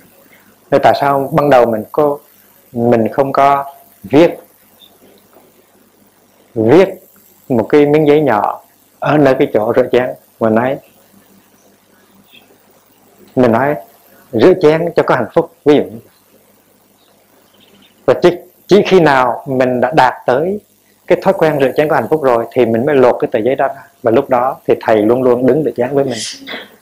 Nên 0.71 0.81
tại 0.85 0.95
sao 1.01 1.31
ban 1.33 1.51
đầu 1.51 1.67
mình 1.67 1.85
có 1.93 2.19
mình 2.73 3.09
không 3.09 3.33
có 3.33 3.65
viết 4.03 4.31
viết 6.55 6.89
một 7.49 7.67
cái 7.69 7.87
miếng 7.87 8.07
giấy 8.09 8.21
nhỏ 8.21 8.61
ở 8.99 9.19
nơi 9.19 9.35
cái 9.39 9.51
chỗ 9.55 9.73
rửa 9.77 9.89
chén? 9.93 10.11
Mà 10.41 10.51
nói 10.51 10.79
mình 13.37 13.53
nói 13.53 13.75
rửa 14.33 14.53
chén 14.63 14.93
cho 14.97 15.03
có 15.03 15.15
hạnh 15.15 15.29
phúc. 15.35 15.55
Ví 15.65 15.77
dụ 15.77 15.83
và 18.07 18.15
chỉ, 18.23 18.39
chỉ 18.67 18.83
khi 18.87 19.01
nào 19.01 19.45
mình 19.47 19.81
đã 19.81 19.93
đạt 19.97 20.13
tới 20.27 20.61
cái 21.15 21.23
thói 21.23 21.35
quen 21.39 21.59
rửa 21.61 21.71
chén 21.77 21.89
có 21.89 21.97
hạnh 21.97 22.07
phúc 22.11 22.23
rồi 22.23 22.45
thì 22.53 22.67
mình 22.67 22.87
mới 22.87 22.97
lột 22.97 23.17
cái 23.21 23.29
tờ 23.33 23.39
giấy 23.39 23.55
đó 23.55 23.69
ra. 23.69 23.83
Và 24.03 24.11
lúc 24.11 24.31
đó 24.31 24.57
thì 24.67 24.75
thầy 24.81 24.97
luôn 24.97 25.23
luôn 25.23 25.47
đứng 25.47 25.65
được 25.65 25.73
chén 25.77 25.89
với 25.93 26.05
mình. 26.05 26.19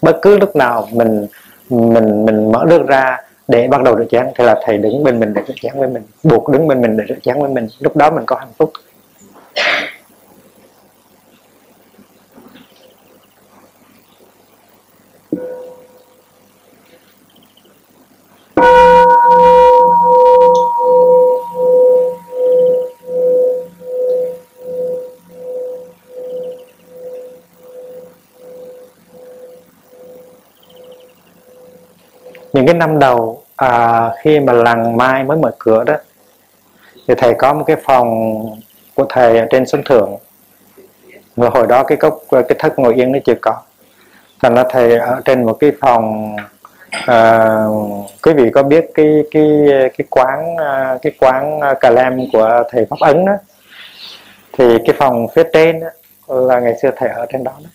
Bất 0.02 0.18
cứ 0.22 0.38
lúc 0.38 0.56
nào 0.56 0.88
mình 0.92 1.26
mình 1.68 2.24
mình 2.26 2.52
mở 2.52 2.64
nước 2.68 2.86
ra 2.86 3.16
để 3.48 3.68
bắt 3.68 3.82
đầu 3.82 3.96
rửa 3.98 4.04
chén 4.10 4.26
thì 4.38 4.44
là 4.44 4.60
thầy 4.64 4.78
đứng 4.78 5.04
bên 5.04 5.20
mình 5.20 5.34
để 5.34 5.42
rửa 5.48 5.54
chén 5.62 5.72
với 5.76 5.88
mình, 5.88 6.02
buộc 6.22 6.48
đứng 6.48 6.68
bên 6.68 6.80
mình 6.80 6.96
để 6.96 7.04
rửa 7.08 7.14
chén 7.22 7.40
với 7.40 7.50
mình. 7.50 7.68
Lúc 7.78 7.96
đó 7.96 8.10
mình 8.10 8.24
có 8.26 8.36
hạnh 8.36 8.52
phúc. 8.58 8.72
Năm 32.80 32.98
đầu 32.98 33.42
à, 33.56 34.10
khi 34.20 34.40
mà 34.40 34.52
làng 34.52 34.96
mai 34.96 35.24
mới 35.24 35.36
mở 35.36 35.50
cửa 35.58 35.84
đó 35.84 35.94
thì 37.08 37.14
thầy 37.18 37.34
có 37.34 37.54
một 37.54 37.64
cái 37.66 37.76
phòng 37.84 38.08
của 38.94 39.06
thầy 39.08 39.38
ở 39.38 39.46
trên 39.50 39.66
sân 39.66 39.82
thượng. 39.84 40.16
Và 41.36 41.48
hồi 41.48 41.66
đó 41.66 41.84
cái 41.84 41.98
cốc 41.98 42.18
cái 42.30 42.56
thất 42.58 42.78
ngồi 42.78 42.94
yên 42.94 43.12
nó 43.12 43.18
chưa 43.24 43.34
có. 43.42 43.54
Thành 44.42 44.54
ra 44.54 44.64
thầy 44.70 44.96
ở 44.96 45.20
trên 45.24 45.44
một 45.44 45.56
cái 45.60 45.72
phòng 45.80 46.36
à, 47.06 47.46
quý 48.22 48.32
vị 48.32 48.50
có 48.54 48.62
biết 48.62 48.90
cái 48.94 49.22
cái 49.30 49.46
cái 49.70 50.06
quán 50.10 50.56
à, 50.56 50.98
cái 51.02 51.12
quán 51.20 51.60
à, 51.60 51.74
cà 51.74 51.90
lem 51.90 52.18
của 52.32 52.62
thầy 52.70 52.86
pháp 52.90 52.96
ấn 53.00 53.24
đó 53.24 53.32
thì 54.52 54.78
cái 54.86 54.96
phòng 54.98 55.26
phía 55.34 55.42
trên 55.52 55.80
đó, 55.80 55.88
là 56.28 56.60
ngày 56.60 56.74
xưa 56.82 56.90
thầy 56.96 57.08
ở 57.08 57.26
trên 57.32 57.44
đó, 57.44 57.52
đó 57.64 57.70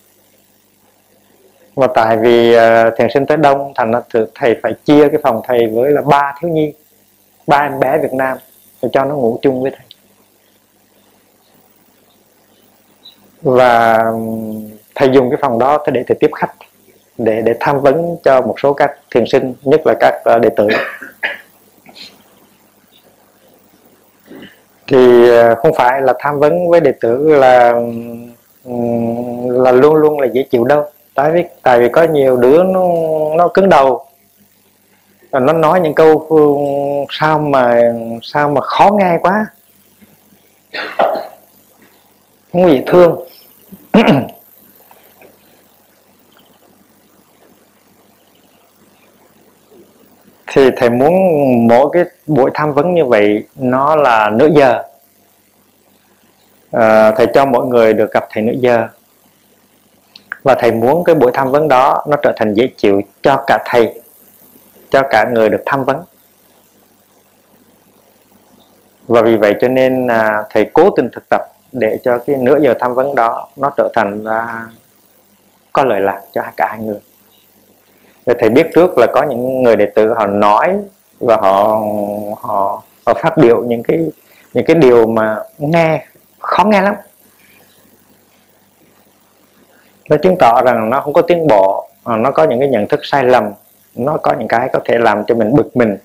và 1.76 1.88
tại 1.88 2.18
vì 2.18 2.54
ờ, 2.54 2.88
uh, 2.88 2.94
thiền 2.98 3.08
sinh 3.14 3.26
tới 3.26 3.38
đông 3.38 3.74
thành 3.76 3.92
ra 3.92 4.00
thầy 4.36 4.56
phải 4.64 4.74
chia 4.86 5.10
cái 5.10 5.20
phòng 5.24 5.42
thầy 5.48 5.68
với 5.68 5.92
là 5.92 6.02
ba 6.02 6.34
thiếu 6.42 6.52
nhi 6.52 6.74
ba 7.48 7.58
em 7.58 7.80
bé 7.80 7.98
Việt 7.98 8.14
Nam 8.14 8.38
để 8.82 8.90
cho 8.94 9.06
nó 9.06 9.16
ngủ 9.16 9.40
chung 9.42 9.62
với 9.62 9.72
thầy. 9.72 9.86
Và 13.42 14.04
thầy 14.96 15.10
dùng 15.14 15.30
cái 15.30 15.38
phòng 15.42 15.60
đó 15.60 15.84
để 15.94 16.04
thầy 16.08 16.18
tiếp 16.20 16.30
khách 16.36 16.52
để 17.18 17.42
để 17.42 17.54
tham 17.60 17.82
vấn 17.82 18.18
cho 18.24 18.42
một 18.42 18.56
số 18.60 18.74
các 18.74 18.92
thiền 19.12 19.26
sinh 19.28 19.54
nhất 19.64 19.82
là 19.86 19.94
các 20.00 20.14
ờ, 20.24 20.40
đệ 20.40 20.50
tử. 20.50 20.68
Thì 24.88 25.30
ờ, 25.30 25.56
không 25.56 25.74
phải 25.74 26.02
là 26.02 26.14
tham 26.20 26.40
vấn 26.40 26.70
với 26.70 26.80
đệ 26.80 26.92
tử 27.02 27.36
là 27.36 27.74
là 29.48 29.72
luôn 29.72 29.96
luôn 29.96 30.20
là 30.20 30.28
dễ 30.28 30.44
chịu 30.44 30.64
đâu 30.64 30.86
tại 31.16 31.32
vì 31.32 31.44
tại 31.64 31.80
vì 31.80 31.90
có 31.90 32.04
nhiều 32.04 32.38
đứa 32.38 32.64
nó 32.64 32.84
nó 33.38 33.48
cứng 33.48 33.70
đầu. 33.70 34.06
Nó 35.32 35.54
nói 35.54 35.80
những 35.80 35.94
câu 35.94 36.28
sao 37.10 37.40
mà 37.40 37.94
sao 38.24 38.50
mà 38.50 38.62
khó 38.62 38.90
nghe 39.00 39.18
quá? 39.22 39.46
Không 42.54 42.70
gì 42.70 42.82
thương. 42.88 43.28
Thì 50.48 50.70
thầy 50.78 50.90
muốn 50.90 51.14
mỗi 51.68 51.90
cái 51.94 52.04
buổi 52.28 52.52
tham 52.54 52.74
vấn 52.74 52.94
như 52.94 53.06
vậy 53.06 53.44
nó 53.56 53.96
là 53.96 54.30
nửa 54.30 54.48
giờ. 54.48 54.84
À, 56.72 57.12
thầy 57.12 57.28
cho 57.34 57.46
mọi 57.46 57.66
người 57.66 57.94
được 57.94 58.12
gặp 58.12 58.28
thầy 58.30 58.44
nửa 58.44 58.54
giờ 58.60 58.88
và 60.46 60.56
thầy 60.56 60.72
muốn 60.72 61.04
cái 61.04 61.16
buổi 61.16 61.32
tham 61.34 61.52
vấn 61.52 61.68
đó 61.68 62.04
nó 62.08 62.18
trở 62.24 62.34
thành 62.38 62.54
dễ 62.54 62.70
chịu 62.78 63.02
cho 63.22 63.44
cả 63.48 63.64
thầy 63.66 64.02
cho 64.90 65.02
cả 65.10 65.30
người 65.34 65.50
được 65.50 65.64
tham 65.66 65.84
vấn. 65.84 66.04
Và 69.08 69.22
vì 69.22 69.38
vậy 69.38 69.56
cho 69.62 69.68
nên 69.68 70.08
à, 70.08 70.44
thầy 70.50 70.70
cố 70.74 70.90
tình 70.90 71.10
thực 71.12 71.24
tập 71.30 71.42
để 71.72 72.00
cho 72.04 72.18
cái 72.18 72.36
nửa 72.36 72.60
giờ 72.62 72.74
tham 72.80 72.94
vấn 72.94 73.16
đó 73.16 73.48
nó 73.56 73.72
trở 73.78 73.90
thành 73.94 74.24
à, 74.26 74.66
có 75.74 75.84
lợi 75.84 76.02
lạc 76.02 76.22
cho 76.34 76.42
cả 76.58 76.68
hai 76.70 76.80
người. 76.80 77.00
Để 78.26 78.34
thầy 78.40 78.50
biết 78.50 78.68
trước 78.76 78.98
là 78.98 79.08
có 79.14 79.24
những 79.24 79.64
người 79.64 79.76
đệ 79.76 79.86
tử 79.86 80.14
họ 80.14 80.28
nói 80.28 80.78
và 81.20 81.36
họ 81.36 81.82
họ 82.38 82.82
họ 83.06 83.14
phát 83.14 83.38
biểu 83.38 83.64
những 83.64 83.84
cái 83.84 84.00
những 84.54 84.66
cái 84.66 84.76
điều 84.76 85.08
mà 85.08 85.38
nghe 85.58 86.06
khó 86.40 86.64
nghe 86.64 86.82
lắm 86.82 86.96
nó 90.10 90.18
chứng 90.18 90.36
tỏ 90.40 90.62
rằng 90.66 90.90
nó 90.90 91.02
không 91.02 91.14
có 91.14 91.22
tiến 91.22 91.48
bộ 91.48 91.88
à, 92.04 92.18
nó 92.18 92.32
có 92.32 92.44
những 92.44 92.60
cái 92.60 92.70
nhận 92.70 92.88
thức 92.88 93.00
sai 93.04 93.24
lầm 93.24 93.54
nó 93.96 94.18
có 94.18 94.34
những 94.40 94.48
cái 94.48 94.70
có 94.74 94.80
thể 94.86 94.98
làm 94.98 95.24
cho 95.28 95.36
mình 95.36 95.56
bực 95.56 95.78
mình. 95.78 95.98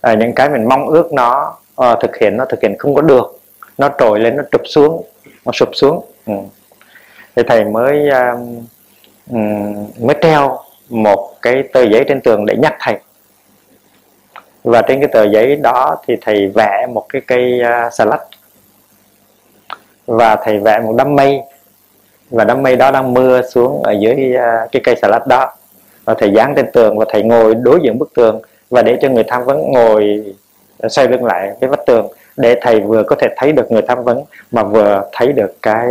À, 0.00 0.14
những 0.14 0.34
cái 0.34 0.50
mình 0.50 0.68
mong 0.68 0.88
ước 0.88 1.12
nó 1.12 1.56
à, 1.76 1.96
thực 2.00 2.16
hiện 2.16 2.36
nó 2.36 2.44
thực 2.44 2.62
hiện 2.62 2.78
không 2.78 2.94
có 2.94 3.02
được. 3.02 3.40
Nó 3.78 3.88
trồi 3.98 4.20
lên 4.20 4.36
nó 4.36 4.42
trụp 4.52 4.60
xuống 4.64 5.04
nó 5.44 5.52
sụp 5.52 5.68
xuống. 5.72 6.04
Ừ. 6.26 6.32
thì 7.36 7.42
thầy 7.48 7.64
mới 7.64 8.10
à, 8.10 8.30
um, 8.30 8.66
ừ, 9.30 9.38
mới 10.00 10.16
treo 10.22 10.58
một 10.88 11.34
cái 11.42 11.62
tờ 11.72 11.82
giấy 11.82 12.04
trên 12.08 12.20
tường 12.20 12.46
để 12.46 12.56
nhắc 12.56 12.76
thầy. 12.80 12.98
Và 14.64 14.82
trên 14.82 15.00
cái 15.00 15.08
tờ 15.12 15.24
giấy 15.24 15.56
đó 15.56 15.96
thì 16.06 16.16
thầy 16.20 16.52
vẽ 16.54 16.86
một 16.92 17.06
cái 17.08 17.22
cây 17.26 17.60
uh, 17.60 17.92
xà 17.92 18.04
lách. 18.04 18.22
Và 20.06 20.36
thầy 20.36 20.58
vẽ 20.58 20.80
một 20.80 20.94
đám 20.98 21.16
mây 21.16 21.40
và 22.30 22.44
đám 22.44 22.62
mây 22.62 22.76
đó 22.76 22.90
đang 22.90 23.14
mưa 23.14 23.42
xuống 23.42 23.82
ở 23.82 23.92
dưới 23.92 24.34
à, 24.36 24.66
cái 24.72 24.82
cây 24.84 24.96
xà 25.02 25.08
lách 25.08 25.26
đó. 25.26 25.52
Và 26.04 26.14
thầy 26.14 26.32
dán 26.32 26.54
trên 26.56 26.66
tường 26.72 26.98
và 26.98 27.04
thầy 27.08 27.22
ngồi 27.22 27.54
đối 27.54 27.80
diện 27.82 27.98
bức 27.98 28.14
tường 28.14 28.40
và 28.70 28.82
để 28.82 28.98
cho 29.02 29.08
người 29.08 29.24
tham 29.28 29.44
vấn 29.44 29.72
ngồi 29.72 30.24
xoay 30.88 31.08
lưng 31.08 31.24
lại 31.24 31.50
với 31.60 31.68
vách 31.68 31.86
tường 31.86 32.08
để 32.36 32.58
thầy 32.60 32.80
vừa 32.80 33.02
có 33.02 33.16
thể 33.16 33.28
thấy 33.36 33.52
được 33.52 33.72
người 33.72 33.82
tham 33.82 34.04
vấn 34.04 34.24
mà 34.50 34.62
vừa 34.62 35.02
thấy 35.12 35.32
được 35.32 35.56
cái 35.62 35.88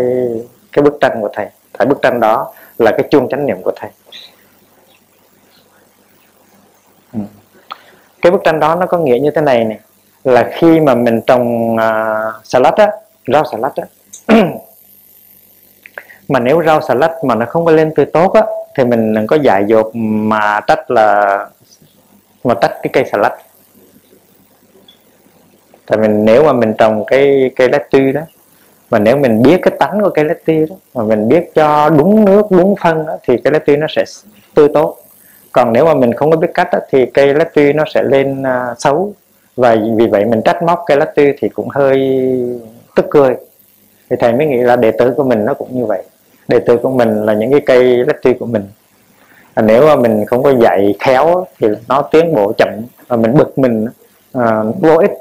cái 0.74 0.84
bức 0.84 0.98
tranh 1.02 1.18
của 1.22 1.30
thầy. 1.34 1.48
Tại 1.78 1.88
bức 1.88 2.02
tranh 2.02 2.20
đó 2.20 2.54
là 2.78 2.92
cái 2.92 3.08
chuông 3.10 3.30
chánh 3.30 3.46
niệm 3.46 3.62
của 3.62 3.72
thầy. 3.76 3.90
Ừ. 7.14 7.20
Cái 8.22 8.32
bức 8.32 8.42
tranh 8.44 8.60
đó 8.60 8.76
nó 8.76 8.86
có 8.86 8.98
nghĩa 8.98 9.20
như 9.20 9.32
thế 9.32 9.42
này 9.42 9.64
này 9.64 9.80
là 10.24 10.50
khi 10.54 10.80
mà 10.80 10.96
mình 10.96 11.22
trồng 11.22 11.76
uh, 11.76 12.62
lách 12.64 12.76
á 12.78 12.92
rau 13.34 13.44
xà 13.52 13.58
lách 13.58 13.76
á 13.76 13.84
mà 16.28 16.40
nếu 16.40 16.64
rau 16.66 16.82
xà 16.82 16.94
lách 16.94 17.24
mà 17.24 17.36
nó 17.36 17.46
không 17.46 17.66
có 17.66 17.72
lên 17.72 17.94
tươi 17.96 18.06
tốt 18.06 18.34
á 18.34 18.42
thì 18.78 18.84
mình 18.84 19.14
đừng 19.14 19.28
có 19.28 19.36
dại 19.36 19.64
dột 19.68 19.92
mà 19.96 20.60
tách 20.68 20.92
là 20.92 21.40
mà 22.44 22.54
tách 22.54 22.72
cái 22.84 22.90
cây 22.94 23.06
xà 23.12 23.18
lách. 23.18 23.34
tại 25.86 26.00
mình 26.00 26.26
nếu 26.26 26.44
mà 26.44 26.54
mình 26.54 26.74
trồng 26.78 27.06
cái 27.06 27.52
cây 27.56 27.70
lá 27.70 27.80
tươi 27.92 28.12
đó 28.12 28.22
mà 28.92 29.00
nếu 29.00 29.18
mình 29.18 29.42
biết 29.42 29.60
cái 29.62 29.74
tánh 29.80 30.02
của 30.02 30.10
cây 30.10 30.26
lá 30.26 30.34
tươi 30.46 30.66
đó 30.70 30.76
mà 30.94 31.04
mình 31.04 31.28
biết 31.30 31.52
cho 31.56 31.90
đúng 31.90 32.26
nước 32.26 32.46
đúng 32.50 32.76
phân 32.82 33.06
đó, 33.06 33.18
thì 33.24 33.38
cây 33.38 33.54
lá 33.54 33.60
tươi 33.60 33.78
nó 33.78 33.88
sẽ 33.90 34.04
tươi 34.54 34.70
tốt. 34.74 34.98
Còn 35.52 35.74
nếu 35.74 35.86
mà 35.86 35.94
mình 35.94 36.14
không 36.14 36.32
có 36.32 36.38
biết 36.38 36.48
cách 36.54 36.70
đó, 36.72 36.80
thì 36.90 37.06
cây 37.06 37.34
lá 37.34 37.44
tươi 37.44 37.74
nó 37.74 37.84
sẽ 37.94 38.04
lên 38.04 38.42
uh, 38.42 38.80
xấu. 38.80 39.14
Và 39.56 39.76
vì 39.96 40.08
vậy 40.08 40.26
mình 40.26 40.42
trách 40.46 40.64
móc 40.64 40.84
cây 40.86 40.98
lá 40.98 41.06
tươi 41.06 41.34
thì 41.40 41.50
cũng 41.50 41.70
hơi 41.70 42.00
tức 42.96 43.06
cười. 43.10 43.36
Thì 44.10 44.16
thầy 44.20 44.34
mới 44.34 44.48
nghĩ 44.48 44.58
là 44.58 44.76
đệ 44.76 44.92
tử 44.92 45.14
của 45.18 45.24
mình 45.24 45.46
nó 45.46 45.54
cũng 45.54 45.68
như 45.72 45.86
vậy 45.86 46.04
đệ 46.48 46.60
tử 46.60 46.78
của 46.78 46.90
mình 46.90 47.26
là 47.26 47.34
những 47.34 47.52
cái 47.52 47.62
cây 47.66 47.84
lách 47.84 48.22
tươi 48.22 48.34
của 48.40 48.46
mình. 48.46 48.68
À, 49.54 49.64
nếu 49.64 49.88
mà 49.88 49.96
mình 49.96 50.26
không 50.26 50.44
có 50.44 50.54
dạy 50.62 50.96
khéo 51.00 51.46
thì 51.60 51.68
nó 51.88 52.02
tiến 52.02 52.36
bộ 52.36 52.54
chậm 52.58 52.70
và 53.08 53.18
mình 53.18 53.34
bực 53.34 53.58
mình 53.60 53.86
uh, 54.38 54.44
vô 54.82 54.98
ích. 54.98 55.12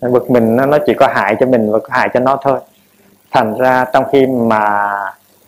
Bực 0.00 0.30
mình 0.30 0.56
nó, 0.56 0.78
chỉ 0.86 0.94
có 0.94 1.06
hại 1.06 1.36
cho 1.40 1.46
mình 1.46 1.72
và 1.72 1.78
có 1.78 1.88
hại 1.90 2.08
cho 2.14 2.20
nó 2.20 2.38
thôi. 2.42 2.58
Thành 3.30 3.58
ra 3.58 3.84
trong 3.92 4.04
khi 4.12 4.26
mà 4.26 4.88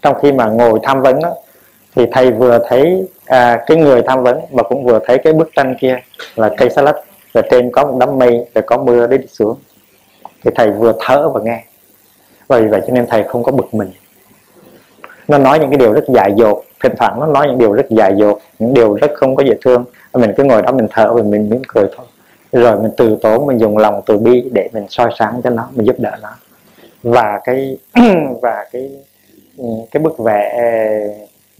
trong 0.02 0.16
khi 0.22 0.32
mà 0.32 0.46
ngồi 0.46 0.78
tham 0.82 1.02
vấn 1.02 1.22
đó, 1.22 1.34
thì 1.96 2.06
thầy 2.12 2.30
vừa 2.30 2.58
thấy 2.68 3.08
à, 3.26 3.64
cái 3.66 3.76
người 3.76 4.02
tham 4.02 4.22
vấn 4.22 4.40
mà 4.50 4.62
cũng 4.62 4.84
vừa 4.84 4.98
thấy 5.06 5.18
cái 5.18 5.32
bức 5.32 5.50
tranh 5.56 5.74
kia 5.80 5.98
là 6.36 6.50
cây 6.56 6.70
salad 6.70 6.94
và 7.32 7.42
trên 7.50 7.70
có 7.72 7.84
một 7.84 7.96
đám 8.00 8.18
mây 8.18 8.46
và 8.54 8.60
có 8.60 8.76
mưa 8.76 9.06
đi 9.06 9.16
xuống. 9.28 9.56
Thì 10.44 10.50
thầy 10.54 10.70
vừa 10.70 10.92
thở 11.00 11.28
và 11.28 11.40
nghe. 11.44 11.64
Bởi 12.48 12.68
vậy 12.68 12.80
cho 12.86 12.92
nên 12.92 13.06
thầy 13.06 13.24
không 13.24 13.42
có 13.42 13.52
bực 13.52 13.74
mình 13.74 13.90
nó 15.31 15.38
nói 15.38 15.59
những 15.59 15.71
cái 15.71 15.79
điều 15.79 15.93
rất 15.93 16.05
dại 16.09 16.33
dột, 16.37 16.64
thỉnh 16.83 16.93
thoảng 16.99 17.21
nó 17.21 17.27
nói 17.27 17.47
những 17.47 17.59
điều 17.59 17.73
rất 17.73 17.90
dại 17.90 18.14
dột, 18.16 18.38
những 18.59 18.75
điều 18.75 18.95
rất 18.95 19.11
không 19.14 19.37
có 19.37 19.43
dễ 19.43 19.55
thương. 19.64 19.85
Mình 20.14 20.33
cứ 20.37 20.45
ngồi 20.45 20.62
đó 20.62 20.73
mình 20.73 20.87
thở 20.90 21.14
và 21.14 21.23
mình 21.23 21.51
mỉm 21.51 21.62
cười 21.69 21.85
thôi. 21.97 22.07
Rồi 22.53 22.83
mình 22.83 22.90
từ 22.97 23.19
tốn, 23.23 23.47
mình 23.47 23.59
dùng 23.59 23.79
lòng 23.79 24.01
từ 24.07 24.19
bi 24.19 24.45
để 24.53 24.69
mình 24.73 24.87
soi 24.88 25.11
sáng 25.19 25.40
cho 25.45 25.51
nó, 25.51 25.69
mình 25.75 25.87
giúp 25.87 25.97
đỡ 25.99 26.16
nó. 26.23 26.29
Và 27.03 27.40
cái 27.45 27.77
và 28.43 28.64
cái 28.73 28.90
ừ, 29.59 29.64
cái 29.90 30.03
bức 30.03 30.19
vẽ 30.19 30.59
ờ, 30.59 30.66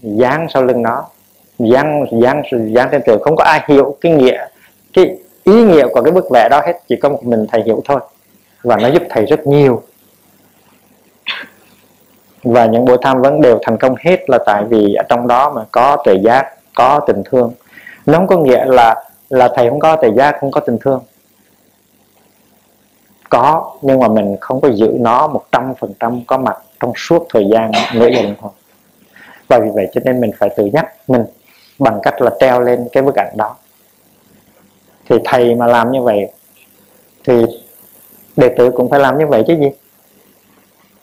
dán 0.01 0.47
sau 0.49 0.63
lưng 0.63 0.81
nó, 0.81 1.05
dán 1.59 2.05
dán 2.21 2.41
dán 2.51 2.89
trên 2.91 3.01
tường, 3.05 3.21
không 3.23 3.35
có 3.35 3.43
ai 3.43 3.61
hiểu 3.67 3.97
cái 4.01 4.11
nghĩa, 4.11 4.47
cái 4.93 5.17
ý 5.43 5.63
nghĩa 5.63 5.87
của 5.87 6.01
cái 6.01 6.11
bức 6.11 6.25
vẽ 6.31 6.47
đó 6.51 6.61
hết, 6.65 6.73
chỉ 6.87 6.95
có 6.95 7.09
một 7.09 7.23
mình 7.23 7.45
thầy 7.51 7.63
hiểu 7.65 7.81
thôi. 7.85 7.99
Và 8.63 8.77
nó 8.77 8.87
giúp 8.87 9.03
thầy 9.09 9.25
rất 9.25 9.47
nhiều 9.47 9.81
và 12.43 12.65
những 12.65 12.85
buổi 12.85 12.97
tham 13.01 13.21
vấn 13.21 13.41
đều 13.41 13.59
thành 13.63 13.77
công 13.77 13.95
hết 13.99 14.29
là 14.29 14.39
tại 14.45 14.63
vì 14.69 14.93
ở 14.93 15.03
trong 15.09 15.27
đó 15.27 15.53
mà 15.55 15.65
có 15.71 15.97
tuệ 16.05 16.15
giác, 16.23 16.53
có 16.75 16.99
tình 17.07 17.23
thương. 17.25 17.51
Nó 18.05 18.17
không 18.17 18.27
có 18.27 18.37
nghĩa 18.37 18.65
là 18.65 19.03
là 19.29 19.49
thầy 19.55 19.69
không 19.69 19.79
có 19.79 19.97
thời 20.01 20.11
gian 20.17 20.35
không 20.39 20.51
có 20.51 20.59
tình 20.59 20.77
thương. 20.81 21.01
Có, 23.29 23.73
nhưng 23.81 23.99
mà 23.99 24.07
mình 24.07 24.37
không 24.41 24.61
có 24.61 24.69
giữ 24.69 24.91
nó 24.99 25.27
một 25.27 25.43
trăm 25.51 25.73
phần 25.79 25.93
trăm, 25.99 26.21
có 26.27 26.37
mặt 26.37 26.57
trong 26.79 26.93
suốt 26.95 27.27
thời 27.29 27.45
gian 27.51 27.71
nửa 27.93 28.07
giờ 28.07 28.23
đồng 28.23 28.35
hồ 28.39 28.51
và 29.47 29.59
vì 29.59 29.69
vậy 29.73 29.87
cho 29.93 30.01
nên 30.05 30.21
mình 30.21 30.31
phải 30.37 30.49
tự 30.57 30.65
nhắc 30.65 30.93
mình 31.07 31.25
bằng 31.79 31.99
cách 32.03 32.21
là 32.21 32.31
treo 32.39 32.59
lên 32.59 32.87
cái 32.91 33.03
bức 33.03 33.15
ảnh 33.15 33.37
đó. 33.37 33.55
Thì 35.09 35.15
thầy 35.25 35.55
mà 35.55 35.67
làm 35.67 35.91
như 35.91 36.01
vậy, 36.01 36.31
thì 37.23 37.45
đệ 38.35 38.49
tử 38.57 38.71
cũng 38.71 38.89
phải 38.89 38.99
làm 38.99 39.17
như 39.17 39.27
vậy 39.27 39.43
chứ 39.47 39.53
gì? 39.53 39.71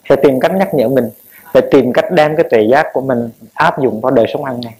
Phải 0.08 0.18
tìm 0.22 0.40
cách 0.40 0.52
nhắc 0.54 0.74
nhở 0.74 0.88
mình 0.88 1.10
phải 1.52 1.62
tìm 1.70 1.92
cách 1.92 2.04
đem 2.10 2.36
cái 2.36 2.46
tuệ 2.50 2.62
giác 2.70 2.86
của 2.92 3.00
mình 3.00 3.30
áp 3.54 3.80
dụng 3.80 4.00
vào 4.00 4.10
đời 4.10 4.26
sống 4.32 4.44
hàng 4.44 4.60
ngày. 4.60 4.74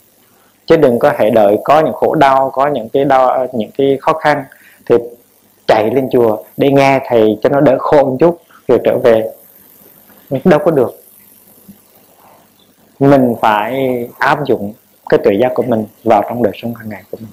Chứ 0.67 0.77
đừng 0.77 0.99
có 0.99 1.13
hệ 1.19 1.31
đợi 1.31 1.59
có 1.65 1.81
những 1.81 1.93
khổ 1.93 2.15
đau 2.15 2.51
có 2.51 2.67
những 2.67 2.89
cái 2.89 3.05
đau 3.05 3.47
những 3.53 3.71
cái 3.79 3.99
khó 4.01 4.13
khăn 4.13 4.45
thì 4.87 4.97
chạy 5.67 5.91
lên 5.91 6.09
chùa 6.11 6.43
để 6.57 6.71
nghe 6.71 7.01
thầy 7.07 7.39
cho 7.43 7.49
nó 7.49 7.61
đỡ 7.61 7.77
khổ 7.79 8.05
một 8.05 8.17
chút 8.21 8.41
rồi 8.69 8.81
trở 8.85 8.99
về. 8.99 9.31
Đâu 10.45 10.59
có 10.65 10.71
được. 10.71 11.03
Mình 12.99 13.35
phải 13.41 13.89
áp 14.19 14.45
dụng 14.45 14.73
cái 15.09 15.19
tuệ 15.25 15.33
giác 15.41 15.53
của 15.55 15.63
mình 15.63 15.87
vào 16.05 16.23
trong 16.29 16.43
đời 16.43 16.53
sống 16.57 16.75
hàng 16.75 16.89
ngày 16.89 17.03
của 17.11 17.19
mình. 17.21 17.31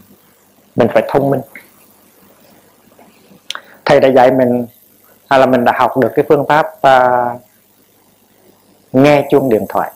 Mình 0.75 0.87
phải 0.93 1.03
thông 1.07 1.29
minh. 1.29 1.41
Thầy 3.85 3.99
đã 3.99 4.07
dạy 4.07 4.31
mình 4.31 4.65
hay 5.29 5.39
là 5.39 5.45
mình 5.45 5.65
đã 5.65 5.73
học 5.75 5.97
được 5.97 6.11
cái 6.15 6.25
phương 6.29 6.45
pháp 6.47 6.65
uh, 6.65 7.41
nghe 8.95 9.27
chuông 9.29 9.49
điện 9.49 9.65
thoại. 9.69 9.91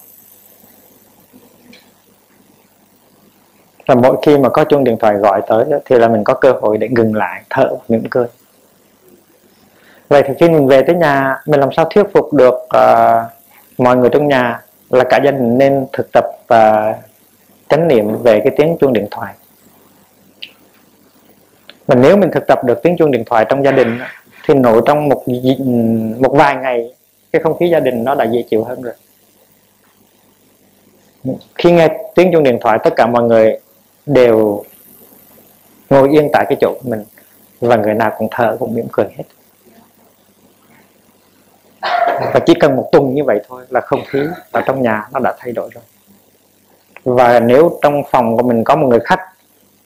Và 3.88 3.96
mỗi 3.96 4.18
khi 4.26 4.38
mà 4.38 4.50
có 4.50 4.64
chuông 4.64 4.84
điện 4.84 4.98
thoại 5.00 5.16
gọi 5.16 5.42
tới 5.48 5.66
thì 5.86 6.00
là 6.00 6.08
mình 6.08 6.24
có 6.24 6.34
cơ 6.34 6.52
hội 6.62 6.78
để 6.78 6.88
ngừng 6.90 7.16
lại 7.16 7.44
thở 7.50 7.70
mỉm 7.88 8.04
cười 8.10 8.28
vậy 10.08 10.24
thì 10.28 10.34
khi 10.40 10.50
mình 10.50 10.68
về 10.68 10.82
tới 10.82 10.96
nhà 10.96 11.38
mình 11.46 11.60
làm 11.60 11.72
sao 11.72 11.86
thuyết 11.86 12.04
phục 12.14 12.34
được 12.34 12.54
uh, 12.54 13.32
mọi 13.78 13.98
người 13.98 14.10
trong 14.10 14.28
nhà 14.28 14.62
là 14.90 15.04
cả 15.04 15.20
gia 15.26 15.32
đình 15.32 15.58
nên 15.58 15.86
thực 15.94 16.12
tập 16.12 16.26
và 16.48 16.96
chánh 17.70 17.88
niệm 17.88 18.24
về 18.24 18.40
cái 18.44 18.54
tiếng 18.58 18.78
chuông 18.80 18.94
điện 18.94 19.08
thoại? 19.12 19.34
Mà 21.88 21.96
nếu 21.96 22.18
mình 22.18 22.32
thực 22.34 22.48
tập 22.48 22.64
được 22.64 22.84
tiếng 22.84 22.98
chuông 22.98 23.12
điện 23.12 23.24
thoại 23.26 23.46
trong 23.50 23.64
gia 23.64 23.72
đình 23.72 24.00
thì 24.48 24.54
nội 24.54 24.82
trong 24.86 25.10
một 25.10 25.24
một 26.20 26.32
vài 26.32 26.56
ngày 26.56 26.94
cái 27.32 27.42
không 27.42 27.58
khí 27.58 27.70
gia 27.70 27.80
đình 27.80 28.04
nó 28.04 28.16
đã 28.16 28.26
dễ 28.26 28.42
chịu 28.50 28.64
hơn 28.64 28.82
rồi. 28.82 28.94
Khi 31.56 31.72
nghe 31.72 31.88
tiếng 32.16 32.32
chuông 32.34 32.44
điện 32.44 32.58
thoại, 32.62 32.80
tất 32.84 32.94
cả 32.96 33.08
mọi 33.08 33.24
người 33.24 33.60
đều 34.06 34.64
ngồi 35.90 36.10
yên 36.10 36.30
tại 36.34 36.46
cái 36.50 36.58
chỗ 36.62 36.74
của 36.74 36.90
mình 36.90 37.04
và 37.62 37.76
người 37.76 37.94
nào 37.94 38.12
cũng 38.18 38.28
thở, 38.32 38.58
cũng 38.60 38.74
mỉm 38.74 38.88
cười 38.92 39.06
hết. 39.18 39.24
Và 42.34 42.40
chỉ 42.46 42.54
cần 42.60 42.76
một 42.76 42.90
tuần 42.92 43.14
như 43.16 43.24
vậy 43.24 43.40
thôi 43.48 43.66
là 43.70 43.82
không 43.82 44.06
khí 44.08 44.20
ở 44.52 44.62
trong 44.62 44.82
nhà 44.82 45.08
nó 45.14 45.20
đã 45.20 45.36
thay 45.40 45.52
đổi 45.52 45.70
rồi. 45.74 45.84
Và 47.04 47.40
nếu 47.40 47.80
trong 47.82 48.04
phòng 48.12 48.38
của 48.38 48.44
mình 48.44 48.64
có 48.64 48.76
một 48.76 48.88
người 48.88 49.00
khách 49.00 49.20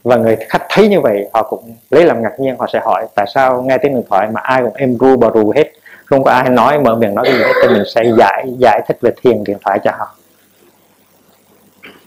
và 0.04 0.16
người 0.16 0.38
khách 0.50 0.66
thấy 0.70 0.88
như 0.90 1.02
vậy, 1.02 1.30
họ 1.34 1.44
cũng 1.44 1.76
lấy 1.90 2.06
làm 2.06 2.24
ngạc 2.24 2.40
nhiên, 2.40 2.56
họ 2.58 2.68
sẽ 2.74 2.80
hỏi, 2.80 3.08
tại 3.16 3.26
sao 3.34 3.62
nghe 3.62 3.78
tiếng 3.78 3.94
điện 3.94 4.04
thoại 4.10 4.28
mà 4.32 4.42
ai 4.42 4.62
cũng 4.64 4.74
êm 4.74 4.98
ru 5.00 5.18
bà 5.18 5.30
rù 5.34 5.54
hết? 5.56 5.72
Không 6.14 6.24
có 6.24 6.32
ai 6.32 6.50
nói, 6.50 6.80
mở 6.80 6.96
miệng 6.96 7.16
nói 7.16 7.26
gì 7.28 7.40
hết 7.40 7.54
thì 7.62 7.74
mình 7.74 7.84
sẽ 7.96 8.04
giải 8.18 8.46
giải 8.58 8.82
thích 8.88 8.98
về 9.02 9.12
thiền 9.24 9.44
điện 9.44 9.58
thoại 9.66 9.80
cho 9.84 9.92
họ. 9.98 10.16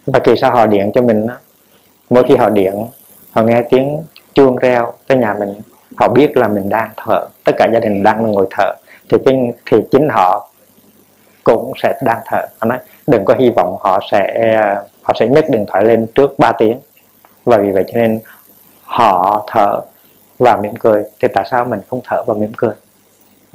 Và 0.06 0.18
kỳ 0.18 0.36
sau 0.36 0.50
họ 0.50 0.66
điện 0.66 0.90
cho 0.94 1.02
mình 1.02 1.26
mỗi 2.10 2.24
khi 2.28 2.36
họ 2.36 2.50
điện, 2.50 2.86
họ 3.30 3.42
nghe 3.42 3.62
tiếng 3.70 4.02
chuông 4.34 4.56
reo 4.56 4.92
tới 5.06 5.18
nhà 5.18 5.34
mình. 5.38 5.54
Họ 5.96 6.08
biết 6.08 6.36
là 6.36 6.48
mình 6.48 6.68
đang 6.68 6.90
thở, 6.96 7.26
tất 7.44 7.52
cả 7.58 7.66
gia 7.72 7.80
đình 7.80 8.02
đang 8.02 8.32
ngồi 8.32 8.46
thở. 8.50 8.72
Thì 9.10 9.18
cái, 9.24 9.52
thì 9.70 9.78
chính 9.90 10.08
họ 10.08 10.50
cũng 11.44 11.72
sẽ 11.82 11.98
đang 12.04 12.18
thở. 12.26 12.46
Họ 12.58 12.66
nói, 12.66 12.78
đừng 13.06 13.24
có 13.24 13.34
hy 13.38 13.50
vọng 13.50 13.76
họ 13.80 14.00
sẽ 14.10 14.54
họ 15.02 15.14
sẽ 15.20 15.28
nhấc 15.28 15.50
điện 15.50 15.64
thoại 15.68 15.84
lên 15.84 16.06
trước 16.14 16.38
3 16.38 16.52
tiếng. 16.52 16.78
Và 17.44 17.58
vì 17.58 17.70
vậy 17.70 17.84
cho 17.86 18.00
nên 18.00 18.20
họ 18.82 19.44
thở 19.46 19.80
và 20.38 20.56
mỉm 20.56 20.76
cười. 20.76 21.04
Thì 21.20 21.28
tại 21.34 21.48
sao 21.50 21.64
mình 21.64 21.80
không 21.90 22.00
thở 22.04 22.22
và 22.26 22.34
mỉm 22.34 22.52
cười? 22.56 22.72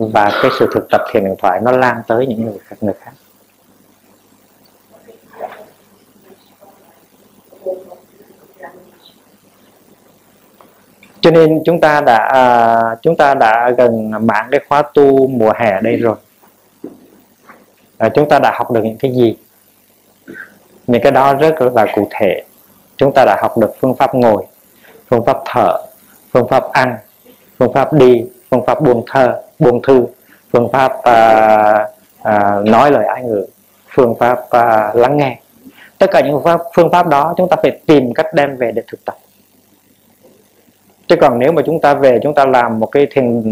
Và 0.09 0.31
cái 0.41 0.51
sự 0.59 0.69
thực 0.73 0.87
tập 0.89 1.01
thiền 1.11 1.23
điện 1.23 1.35
thoại 1.37 1.59
nó 1.63 1.71
lan 1.71 2.01
tới 2.07 2.27
những 2.27 2.45
người 2.45 2.57
khác 2.63 2.75
người 2.81 2.93
khác. 2.99 3.11
Cho 11.21 11.31
nên 11.31 11.61
chúng 11.65 11.81
ta 11.81 12.01
đã 12.01 12.29
à, 12.33 12.95
chúng 13.01 13.17
ta 13.17 13.33
đã 13.33 13.71
gần 13.77 14.11
mạng 14.27 14.47
cái 14.51 14.59
khóa 14.69 14.81
tu 14.93 15.27
mùa 15.27 15.51
hè 15.55 15.81
đây 15.81 15.95
rồi. 15.95 16.15
À, 17.97 18.09
chúng 18.09 18.29
ta 18.29 18.39
đã 18.39 18.51
học 18.55 18.71
được 18.71 18.81
những 18.83 18.97
cái 18.97 19.11
gì? 19.11 19.37
Những 20.87 21.01
cái 21.01 21.11
đó 21.11 21.33
rất 21.33 21.61
là 21.61 21.85
cụ 21.95 22.07
thể. 22.11 22.43
Chúng 22.97 23.11
ta 23.15 23.25
đã 23.25 23.37
học 23.41 23.57
được 23.57 23.71
phương 23.81 23.95
pháp 23.95 24.15
ngồi 24.15 24.45
phương 25.09 25.25
pháp 25.25 25.37
thở 25.45 25.77
phương 26.31 26.47
pháp 26.47 26.63
ăn 26.71 26.97
phương 27.59 27.73
pháp 27.73 27.93
đi 27.93 28.25
phương 28.51 28.65
pháp 28.65 28.81
buông 28.81 29.03
thơ 29.07 29.41
buông 29.59 29.81
thư 29.81 30.05
phương 30.53 30.69
pháp 30.71 30.91
à, 31.03 31.87
à, 32.21 32.59
nói 32.65 32.91
lời 32.91 33.05
ai 33.05 33.23
ngữ 33.23 33.45
phương 33.89 34.15
pháp 34.19 34.49
à, 34.49 34.91
lắng 34.93 35.17
nghe. 35.17 35.39
Tất 35.97 36.07
cả 36.11 36.21
những 36.21 36.33
phương 36.33 36.43
pháp 36.43 36.61
phương 36.75 36.91
pháp 36.91 37.07
đó 37.07 37.33
chúng 37.37 37.49
ta 37.49 37.57
phải 37.61 37.79
tìm 37.85 38.13
cách 38.13 38.25
đem 38.33 38.57
về 38.57 38.71
để 38.71 38.81
thực 38.87 39.05
tập. 39.05 39.17
Chứ 41.07 41.15
còn 41.21 41.39
nếu 41.39 41.51
mà 41.51 41.61
chúng 41.65 41.81
ta 41.81 41.93
về 41.93 42.19
chúng 42.23 42.33
ta 42.33 42.45
làm 42.45 42.79
một 42.79 42.85
cái 42.85 43.07
thiền 43.11 43.43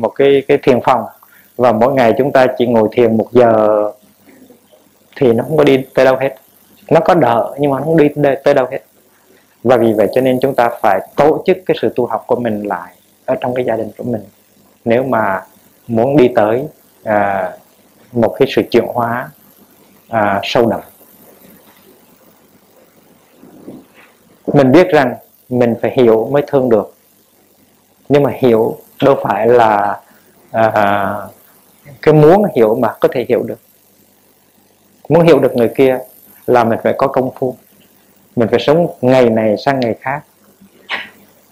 một 0.00 0.08
cái 0.08 0.42
cái 0.48 0.58
thiền 0.62 0.80
phòng 0.80 1.04
và 1.56 1.72
mỗi 1.72 1.92
ngày 1.92 2.14
chúng 2.18 2.32
ta 2.32 2.46
chỉ 2.58 2.66
ngồi 2.66 2.88
thiền 2.92 3.16
một 3.16 3.26
giờ 3.32 3.82
thì 5.16 5.32
nó 5.32 5.44
không 5.44 5.56
có 5.56 5.64
đi 5.64 5.84
tới 5.94 6.04
đâu 6.04 6.16
hết. 6.16 6.34
Nó 6.90 7.00
có 7.00 7.14
đỡ 7.14 7.54
nhưng 7.58 7.70
mà 7.70 7.78
nó 7.78 7.84
không 7.84 7.96
đi 7.96 8.08
tới 8.44 8.54
đâu 8.54 8.66
hết. 8.70 8.80
Và 9.64 9.76
vì 9.76 9.92
vậy 9.92 10.08
cho 10.14 10.20
nên 10.20 10.38
chúng 10.40 10.54
ta 10.54 10.70
phải 10.80 11.00
tổ 11.16 11.42
chức 11.46 11.58
cái 11.66 11.76
sự 11.80 11.92
tu 11.96 12.06
học 12.06 12.24
của 12.26 12.36
mình 12.36 12.62
lại 12.62 12.92
ở 13.24 13.34
trong 13.40 13.54
cái 13.54 13.64
gia 13.64 13.76
đình 13.76 13.90
của 13.98 14.04
mình 14.04 14.22
nếu 14.84 15.04
mà 15.04 15.42
muốn 15.86 16.16
đi 16.16 16.28
tới 16.34 16.64
à, 17.04 17.52
một 18.12 18.36
cái 18.38 18.48
sự 18.54 18.62
chuyển 18.70 18.86
hóa 18.86 19.30
à, 20.08 20.40
sâu 20.44 20.66
đậm. 20.66 20.80
Mình 24.46 24.72
biết 24.72 24.88
rằng 24.88 25.14
mình 25.48 25.74
phải 25.82 25.90
hiểu 25.96 26.28
mới 26.32 26.42
thương 26.46 26.68
được. 26.68 26.94
Nhưng 28.08 28.22
mà 28.22 28.30
hiểu 28.38 28.76
đâu 29.02 29.18
phải 29.22 29.46
là 29.46 30.00
à, 30.50 31.14
cái 32.02 32.14
muốn 32.14 32.42
hiểu 32.56 32.74
mà 32.74 32.94
có 33.00 33.08
thể 33.12 33.26
hiểu 33.28 33.42
được. 33.42 33.58
Muốn 35.08 35.26
hiểu 35.26 35.38
được 35.38 35.56
người 35.56 35.70
kia 35.76 35.98
là 36.46 36.64
mình 36.64 36.78
phải 36.82 36.94
có 36.98 37.06
công 37.06 37.30
phu. 37.34 37.56
Mình 38.36 38.48
phải 38.48 38.60
sống 38.60 38.86
ngày 39.00 39.30
này 39.30 39.56
sang 39.56 39.80
ngày 39.80 39.94
khác. 40.00 40.22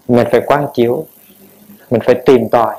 Mình 0.07 0.27
phải 0.31 0.41
quan 0.45 0.67
chiếu. 0.73 1.05
Mình 1.89 2.01
phải 2.05 2.15
tìm 2.25 2.49
tòi 2.49 2.75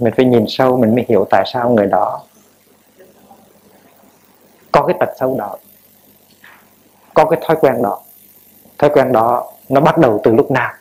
mình 0.00 0.12
phải 0.16 0.24
nhìn 0.24 0.44
sâu, 0.48 0.76
mình 0.76 0.94
mới 0.94 1.04
hiểu 1.08 1.26
tại 1.30 1.44
sao 1.46 1.70
người 1.70 1.86
đó 1.86 2.20
có 4.72 4.82
cái 4.86 4.96
tật 5.00 5.08
xấu 5.20 5.36
đó, 5.38 5.56
có 7.14 7.24
cái 7.24 7.40
thói 7.42 7.56
quen 7.60 7.82
đó. 7.82 8.00
Thói 8.78 8.90
quen 8.90 9.12
đó 9.12 9.52
nó 9.68 9.80
bắt 9.80 9.98
đầu 9.98 10.20
từ 10.24 10.32
lúc 10.32 10.50
nào? 10.50 10.72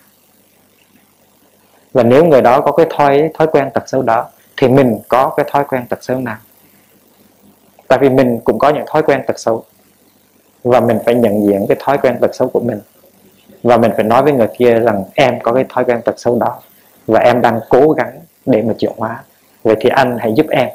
Và 1.93 2.03
nếu 2.03 2.25
người 2.25 2.41
đó 2.41 2.61
có 2.61 2.71
cái 2.71 2.85
thói 2.89 3.29
thói 3.33 3.47
quen 3.47 3.69
tật 3.73 3.89
xấu 3.89 4.01
đó, 4.01 4.29
thì 4.57 4.67
mình 4.67 4.99
có 5.07 5.33
cái 5.37 5.45
thói 5.51 5.63
quen 5.63 5.85
tật 5.89 6.03
xấu 6.03 6.19
nào? 6.19 6.37
Tại 7.87 7.99
vì 8.01 8.09
mình 8.09 8.39
cũng 8.43 8.59
có 8.59 8.69
những 8.69 8.85
thói 8.87 9.03
quen 9.03 9.21
tật 9.27 9.39
xấu, 9.39 9.63
và 10.63 10.79
mình 10.79 10.99
phải 11.05 11.15
nhận 11.15 11.45
diện 11.47 11.65
cái 11.67 11.77
thói 11.79 11.97
quen 11.97 12.17
tật 12.21 12.35
xấu 12.35 12.49
của 12.49 12.59
mình. 12.59 12.81
Và 13.63 13.77
mình 13.77 13.91
phải 13.95 14.03
nói 14.03 14.23
với 14.23 14.33
người 14.33 14.47
kia 14.57 14.79
rằng 14.79 15.03
em 15.13 15.39
có 15.43 15.53
cái 15.53 15.65
thói 15.69 15.85
quen 15.85 16.01
tật 16.05 16.19
xấu 16.19 16.39
đó, 16.39 16.59
và 17.07 17.19
em 17.19 17.41
đang 17.41 17.59
cố 17.69 17.91
gắng 17.91 18.19
để 18.49 18.61
mà 18.61 18.73
chuyển 18.77 18.91
hóa. 18.97 19.23
Vậy 19.63 19.75
thì 19.79 19.89
anh 19.89 20.17
hãy 20.19 20.33
giúp 20.35 20.45
em. 20.49 20.69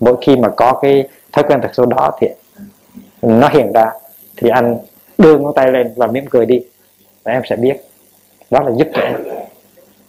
Mỗi 0.00 0.16
khi 0.20 0.36
mà 0.36 0.48
có 0.48 0.72
cái 0.82 1.08
thói 1.32 1.44
quen 1.48 1.60
tật 1.60 1.74
xấu 1.74 1.86
đó 1.86 2.10
thì 2.20 2.28
nó 3.22 3.48
hiện 3.48 3.72
ra, 3.72 3.90
thì 4.36 4.48
anh 4.48 4.78
đưa 5.18 5.38
ngón 5.38 5.54
tay 5.54 5.72
lên 5.72 5.92
và 5.96 6.06
mỉm 6.06 6.26
cười 6.26 6.46
đi, 6.46 6.62
và 7.22 7.32
em 7.32 7.42
sẽ 7.44 7.56
biết. 7.56 7.76
Đó 8.50 8.60
là 8.62 8.70
giúp 8.76 8.88
cho 8.94 9.02
em. 9.02 9.14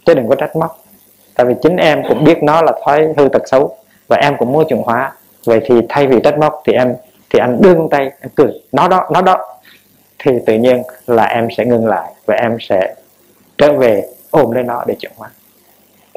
Chứ 0.04 0.14
đừng 0.14 0.28
có 0.28 0.34
trách 0.34 0.56
móc. 0.56 0.84
Tại 1.34 1.46
vì 1.46 1.54
chính 1.62 1.76
em 1.76 2.02
cũng 2.08 2.24
biết 2.24 2.42
nó 2.42 2.62
là 2.62 2.72
thói 2.84 3.08
hư 3.16 3.28
tật 3.28 3.42
xấu, 3.48 3.76
và 4.08 4.16
em 4.16 4.36
cũng 4.38 4.52
muốn 4.52 4.64
chuyển 4.68 4.82
hóa. 4.82 5.12
Vậy 5.44 5.60
thì 5.66 5.74
thay 5.88 6.06
vì 6.06 6.20
trách 6.24 6.38
móc 6.38 6.62
thì 6.66 6.72
em, 6.72 6.94
thì 7.30 7.38
anh 7.38 7.60
đưa 7.62 7.74
ngón 7.74 7.88
tay, 7.88 8.10
em 8.20 8.30
cười. 8.34 8.62
Nó 8.72 8.88
đó 8.88 9.08
nó 9.12 9.22
đó. 9.22 9.58
Thì 10.18 10.32
tự 10.46 10.54
nhiên 10.54 10.82
là 11.06 11.24
em 11.24 11.48
sẽ 11.56 11.64
ngưng 11.64 11.86
lại, 11.86 12.12
và 12.26 12.34
em 12.34 12.56
sẽ 12.60 12.94
trở 13.58 13.72
về 13.72 14.08
ôm 14.30 14.50
lấy 14.50 14.64
nó 14.64 14.84
để 14.86 14.94
chuyển 14.98 15.12
hóa 15.16 15.30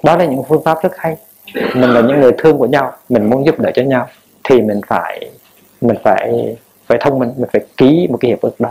đó 0.03 0.17
là 0.17 0.25
những 0.25 0.43
phương 0.49 0.63
pháp 0.63 0.77
rất 0.83 0.97
hay. 0.97 1.17
Mình 1.53 1.89
là 1.89 2.01
những 2.01 2.21
người 2.21 2.31
thương 2.38 2.57
của 2.57 2.65
nhau 2.65 2.93
mình 3.09 3.29
muốn 3.29 3.45
giúp 3.45 3.59
đỡ 3.59 3.71
cho 3.75 3.81
nhau 3.81 4.07
thì 4.43 4.62
mình 4.62 4.81
phải 4.88 5.29
mình 5.81 5.97
phải 6.03 6.55
phải 6.85 6.97
thông 7.01 7.19
minh 7.19 7.33
mình 7.38 7.49
phải 7.53 7.62
ký 7.77 8.07
một 8.12 8.17
cái 8.21 8.29
hiệp 8.29 8.41
ước 8.41 8.59
đó. 8.59 8.69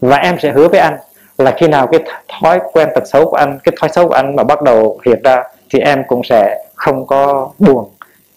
Và 0.00 0.16
em 0.16 0.38
sẽ 0.38 0.52
hứa 0.52 0.68
với 0.68 0.80
anh 0.80 0.96
là 1.38 1.54
khi 1.58 1.68
nào 1.68 1.86
cái 1.86 2.00
thói 2.40 2.60
quen 2.72 2.88
tật 2.94 3.06
xấu 3.06 3.30
của 3.30 3.36
anh 3.36 3.58
cái 3.64 3.74
thói 3.80 3.90
xấu 3.90 4.08
của 4.08 4.14
anh 4.14 4.36
mà 4.36 4.44
bắt 4.44 4.62
đầu 4.62 4.98
hiện 5.06 5.22
ra 5.24 5.42
thì 5.70 5.78
em 5.78 6.02
cũng 6.08 6.24
sẽ 6.24 6.64
không 6.74 7.06
có 7.06 7.50
buồn 7.58 7.88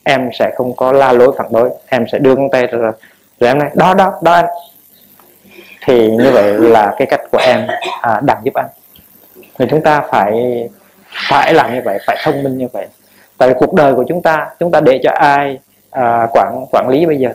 em 0.03 0.29
sẽ 0.39 0.51
không 0.55 0.75
có 0.75 0.91
la 0.91 1.11
lối 1.11 1.35
phản 1.37 1.47
đối 1.51 1.69
em 1.87 2.05
sẽ 2.11 2.19
đưa 2.19 2.35
ngón 2.35 2.49
tay 2.51 2.67
ra, 2.67 2.91
rồi 3.39 3.49
em 3.49 3.59
nói 3.59 3.69
đó 3.75 3.93
đó 3.93 4.13
đó 4.21 4.33
anh. 4.33 4.45
Thì 5.85 6.11
như 6.11 6.31
vậy 6.31 6.53
là 6.53 6.95
cái 6.97 7.07
cách 7.11 7.21
của 7.31 7.37
em 7.37 7.67
à, 8.01 8.21
đang 8.23 8.37
giúp 8.43 8.53
anh. 8.53 8.67
Thì 9.57 9.65
chúng 9.69 9.81
ta 9.81 10.01
phải 10.11 10.33
phải 11.29 11.53
làm 11.53 11.73
như 11.73 11.81
vậy 11.85 11.99
phải 12.07 12.17
thông 12.23 12.43
minh 12.43 12.57
như 12.57 12.67
vậy. 12.73 12.87
Tại 13.37 13.49
vì 13.49 13.55
cuộc 13.57 13.73
đời 13.73 13.95
của 13.95 14.05
chúng 14.07 14.21
ta 14.21 14.49
chúng 14.59 14.71
ta 14.71 14.79
để 14.79 14.99
cho 15.03 15.11
ai 15.11 15.59
à, 15.91 16.27
quản 16.33 16.65
quản 16.71 16.89
lý 16.89 17.05
bây 17.05 17.17
giờ? 17.17 17.29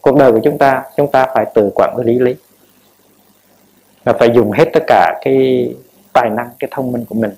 Cuộc 0.00 0.16
đời 0.16 0.32
của 0.32 0.40
chúng 0.44 0.58
ta 0.58 0.82
chúng 0.96 1.10
ta 1.10 1.26
phải 1.34 1.46
tự 1.54 1.70
quản 1.74 1.96
lý 2.04 2.18
lý. 2.18 2.34
Và 4.04 4.12
phải 4.12 4.30
dùng 4.34 4.52
hết 4.52 4.64
tất 4.72 4.82
cả 4.86 5.18
cái 5.24 5.68
tài 6.12 6.30
năng 6.30 6.48
cái 6.58 6.68
thông 6.70 6.92
minh 6.92 7.04
của 7.04 7.14
mình 7.14 7.32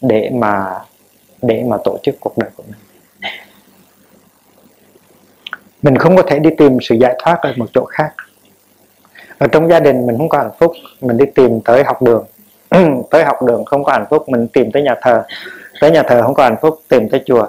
để 0.00 0.30
mà 0.34 0.78
để 1.42 1.64
mà 1.66 1.76
tổ 1.84 1.98
chức 2.02 2.16
cuộc 2.20 2.38
đời 2.38 2.50
của 2.56 2.62
mình. 2.66 2.78
Mình 5.82 5.96
không 5.96 6.16
có 6.16 6.22
thể 6.22 6.38
đi 6.38 6.50
tìm 6.58 6.78
sự 6.80 6.94
giải 6.94 7.16
thoát 7.18 7.38
ở 7.42 7.52
một 7.56 7.66
chỗ 7.74 7.84
khác. 7.84 8.14
Ở 9.38 9.46
trong 9.46 9.68
gia 9.68 9.80
đình 9.80 10.06
mình 10.06 10.18
không 10.18 10.28
có 10.28 10.38
hạnh 10.38 10.50
phúc 10.58 10.72
mình 11.00 11.16
đi 11.16 11.24
tìm 11.34 11.60
tới 11.64 11.84
học 11.84 12.02
đường. 12.02 12.24
tới 13.10 13.24
học 13.24 13.42
đường 13.42 13.64
không 13.64 13.84
có 13.84 13.92
hạnh 13.92 14.06
phúc, 14.10 14.28
mình 14.28 14.48
tìm 14.48 14.72
tới 14.72 14.82
nhà 14.82 14.94
thờ. 15.02 15.22
Tới 15.80 15.90
nhà 15.90 16.02
thờ 16.02 16.22
không 16.22 16.34
có 16.34 16.42
hạnh 16.42 16.56
phúc, 16.62 16.82
tìm 16.88 17.08
tới 17.08 17.22
chùa. 17.26 17.46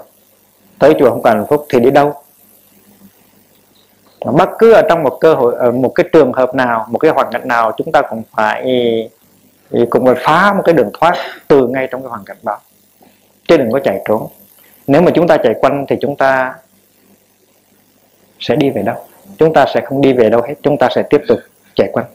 Tới 0.80 0.94
chùa 1.00 1.10
không 1.10 1.22
có 1.22 1.30
hạnh 1.30 1.46
phúc 1.50 1.66
thì 1.70 1.80
đi 1.80 1.92
đâu? 1.92 2.14
Bất 4.26 4.50
cứ 4.60 4.74
ở 4.74 4.82
trong 4.90 5.04
một 5.04 5.18
cơ 5.22 5.34
hội, 5.34 5.56
ở 5.56 5.72
một 5.72 5.90
cái 5.96 6.06
trường 6.14 6.34
hợp 6.34 6.56
nào, 6.56 6.88
một 6.90 6.98
cái 6.98 7.12
hoàn 7.12 7.28
cảnh 7.32 7.48
nào, 7.48 7.72
chúng 7.78 7.92
ta 7.92 8.02
cũng 8.02 8.22
phải 8.36 8.64
cũng 9.90 10.06
phải 10.06 10.16
phá 10.24 10.54
một 10.54 10.62
cái 10.66 10.74
đường 10.74 10.90
thoát 10.94 11.16
từ 11.48 11.68
ngay 11.68 11.88
trong 11.92 12.02
cái 12.02 12.10
hoàn 12.10 12.24
cảnh 12.26 12.38
đó. 12.44 12.58
Chứ 13.48 13.58
đừng 13.58 13.72
có 13.72 13.80
chạy 13.80 14.02
trốn. 14.06 14.28
Nếu 14.88 15.02
mà 15.02 15.12
chúng 15.16 15.28
ta 15.28 15.38
chạy 15.38 15.54
quanh 15.62 15.86
thì 15.90 15.96
chúng 16.02 16.16
ta 16.16 16.56
sẽ 18.40 18.56
đi 18.56 18.70
về 18.70 18.82
đâu? 18.82 18.96
Chúng 19.38 19.54
ta 19.54 19.66
sẽ 19.74 19.82
không 19.82 20.02
đi 20.02 20.14
về 20.14 20.30
đâu 20.30 20.42
hết, 20.42 20.54
chúng 20.62 20.78
ta 20.78 20.90
sẽ 20.96 21.04
tiếp 21.10 21.22
tục 21.28 21.40
chạy 21.76 21.90
quanh. 21.94 22.06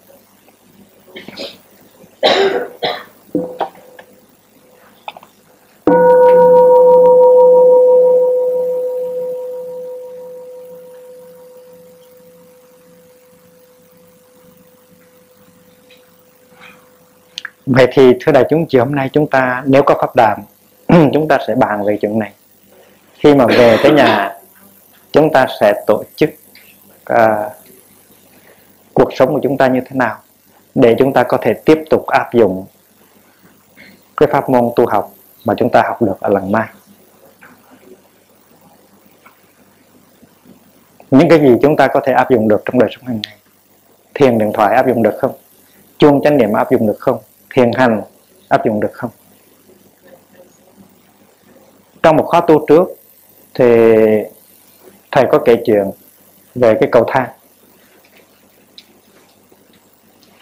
Vậy 17.84 17.92
thì 17.96 18.16
thưa 18.20 18.32
đại 18.32 18.44
chúng 18.50 18.66
chiều 18.66 18.84
hôm 18.84 18.94
nay 18.94 19.10
chúng 19.12 19.26
ta 19.26 19.62
nếu 19.66 19.82
có 19.82 19.94
pháp 20.00 20.16
đàm 20.16 20.38
chúng 21.12 21.28
ta 21.28 21.38
sẽ 21.46 21.54
bàn 21.54 21.84
về 21.84 21.98
chuyện 22.00 22.18
này. 22.18 22.32
Khi 23.14 23.34
mà 23.34 23.46
về 23.46 23.76
tới 23.82 23.92
nhà 23.92 24.36
chúng 25.12 25.32
ta 25.32 25.46
sẽ 25.60 25.84
tổ 25.86 26.04
chức 26.16 26.30
uh, 27.12 27.52
cuộc 28.94 29.08
sống 29.14 29.34
của 29.34 29.40
chúng 29.42 29.56
ta 29.56 29.66
như 29.66 29.80
thế 29.80 29.96
nào 29.96 30.16
để 30.74 30.94
chúng 30.98 31.12
ta 31.12 31.22
có 31.22 31.38
thể 31.40 31.54
tiếp 31.64 31.84
tục 31.90 32.06
áp 32.06 32.34
dụng 32.34 32.66
cái 34.16 34.28
pháp 34.32 34.48
môn 34.48 34.70
tu 34.76 34.86
học 34.86 35.12
mà 35.44 35.54
chúng 35.56 35.70
ta 35.70 35.82
học 35.86 36.02
được 36.02 36.20
ở 36.20 36.28
lần 36.28 36.52
mai. 36.52 36.68
Những 41.10 41.28
cái 41.28 41.40
gì 41.40 41.56
chúng 41.62 41.76
ta 41.76 41.88
có 41.88 42.00
thể 42.00 42.12
áp 42.12 42.30
dụng 42.30 42.48
được 42.48 42.62
trong 42.64 42.78
đời 42.78 42.90
sống 42.92 43.06
hàng 43.06 43.20
ngày. 43.22 43.36
Thiền 44.14 44.38
điện 44.38 44.50
thoại 44.54 44.74
áp 44.74 44.86
dụng 44.86 45.02
được 45.02 45.14
không? 45.18 45.32
Chuông 45.98 46.20
chánh 46.22 46.36
niệm 46.36 46.52
áp 46.52 46.70
dụng 46.70 46.86
được 46.86 46.96
không? 46.98 47.18
Thiền 47.54 47.70
hành 47.72 48.02
áp 48.48 48.64
dụng 48.64 48.80
được 48.80 48.92
không? 48.92 49.10
Trong 52.02 52.16
một 52.16 52.24
khóa 52.26 52.40
tu 52.40 52.66
trước 52.66 52.88
thì 53.54 53.64
thầy 55.10 55.24
có 55.30 55.38
kể 55.38 55.56
chuyện 55.64 55.90
về 56.54 56.74
cái 56.80 56.88
cầu 56.92 57.04
thang. 57.08 57.28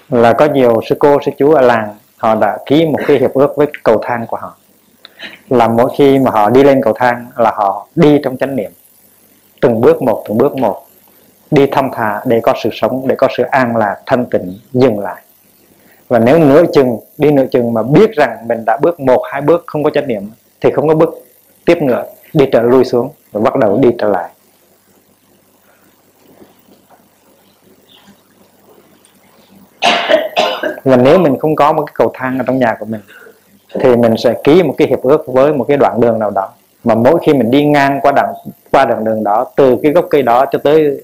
Là 0.08 0.32
có 0.32 0.44
nhiều 0.44 0.80
sư 0.88 0.96
cô, 0.98 1.18
sư 1.26 1.32
chú 1.38 1.52
ở 1.52 1.60
làng, 1.60 1.96
họ 2.16 2.34
đã 2.34 2.58
ký 2.66 2.86
một 2.86 2.98
cái 3.06 3.18
hiệp 3.18 3.34
ước 3.34 3.56
với 3.56 3.66
cầu 3.82 3.98
thang 4.02 4.26
của 4.26 4.36
họ. 4.36 4.56
Là 5.48 5.68
mỗi 5.68 5.90
khi 5.98 6.18
mà 6.18 6.30
họ 6.30 6.50
đi 6.50 6.62
lên 6.62 6.80
cầu 6.82 6.92
thang 6.92 7.26
là 7.36 7.50
họ 7.50 7.86
đi 7.94 8.20
trong 8.24 8.36
chánh 8.36 8.56
niệm. 8.56 8.70
Từng 9.60 9.80
bước 9.80 10.02
một, 10.02 10.24
từng 10.28 10.38
bước 10.38 10.56
một, 10.56 10.86
đi 11.50 11.66
thong 11.66 11.90
thả 11.92 12.20
để 12.26 12.40
có 12.42 12.54
sự 12.62 12.70
sống, 12.72 13.08
để 13.08 13.14
có 13.18 13.28
sự 13.36 13.42
an 13.42 13.76
lạc, 13.76 13.96
thanh 14.06 14.26
tịnh, 14.26 14.58
dừng 14.72 14.98
lại 14.98 15.22
và 16.12 16.18
nếu 16.18 16.38
nửa 16.38 16.62
chừng, 16.72 16.98
đi 17.18 17.30
nửa 17.30 17.46
chừng 17.46 17.74
mà 17.74 17.82
biết 17.82 18.10
rằng 18.12 18.36
mình 18.48 18.64
đã 18.66 18.78
bước 18.82 19.00
một, 19.00 19.22
hai 19.32 19.40
bước 19.40 19.64
không 19.66 19.82
có 19.82 19.90
chánh 19.90 20.08
niệm 20.08 20.30
thì 20.60 20.70
không 20.70 20.88
có 20.88 20.94
bước 20.94 21.14
tiếp 21.64 21.82
nữa 21.82 22.04
đi 22.32 22.46
trở 22.52 22.62
lui 22.62 22.84
xuống 22.84 23.10
và 23.32 23.40
bắt 23.40 23.56
đầu 23.56 23.78
đi 23.78 23.88
trở 23.98 24.08
lại. 24.08 24.30
Và 30.84 30.96
nếu 30.96 31.18
mình 31.18 31.38
không 31.38 31.56
có 31.56 31.72
một 31.72 31.84
cái 31.86 31.94
cầu 31.96 32.10
thang 32.14 32.38
ở 32.38 32.44
trong 32.46 32.58
nhà 32.58 32.76
của 32.80 32.86
mình, 32.86 33.00
thì 33.80 33.96
mình 33.96 34.16
sẽ 34.16 34.34
ký 34.44 34.62
một 34.62 34.74
cái 34.78 34.88
hiệp 34.88 35.02
ước 35.02 35.26
với 35.26 35.52
một 35.52 35.64
cái 35.68 35.76
đoạn 35.76 36.00
đường 36.00 36.18
nào 36.18 36.30
đó. 36.30 36.48
Mà 36.84 36.94
mỗi 36.94 37.18
khi 37.26 37.34
mình 37.34 37.50
đi 37.50 37.64
ngang 37.64 38.00
qua 38.02 38.12
đoạn 38.12 38.34
qua 38.70 38.84
đoạn 38.84 39.04
đường 39.04 39.24
đó, 39.24 39.46
từ 39.56 39.76
cái 39.82 39.92
gốc 39.92 40.06
cây 40.10 40.22
đó 40.22 40.46
cho 40.52 40.58
tới, 40.58 41.02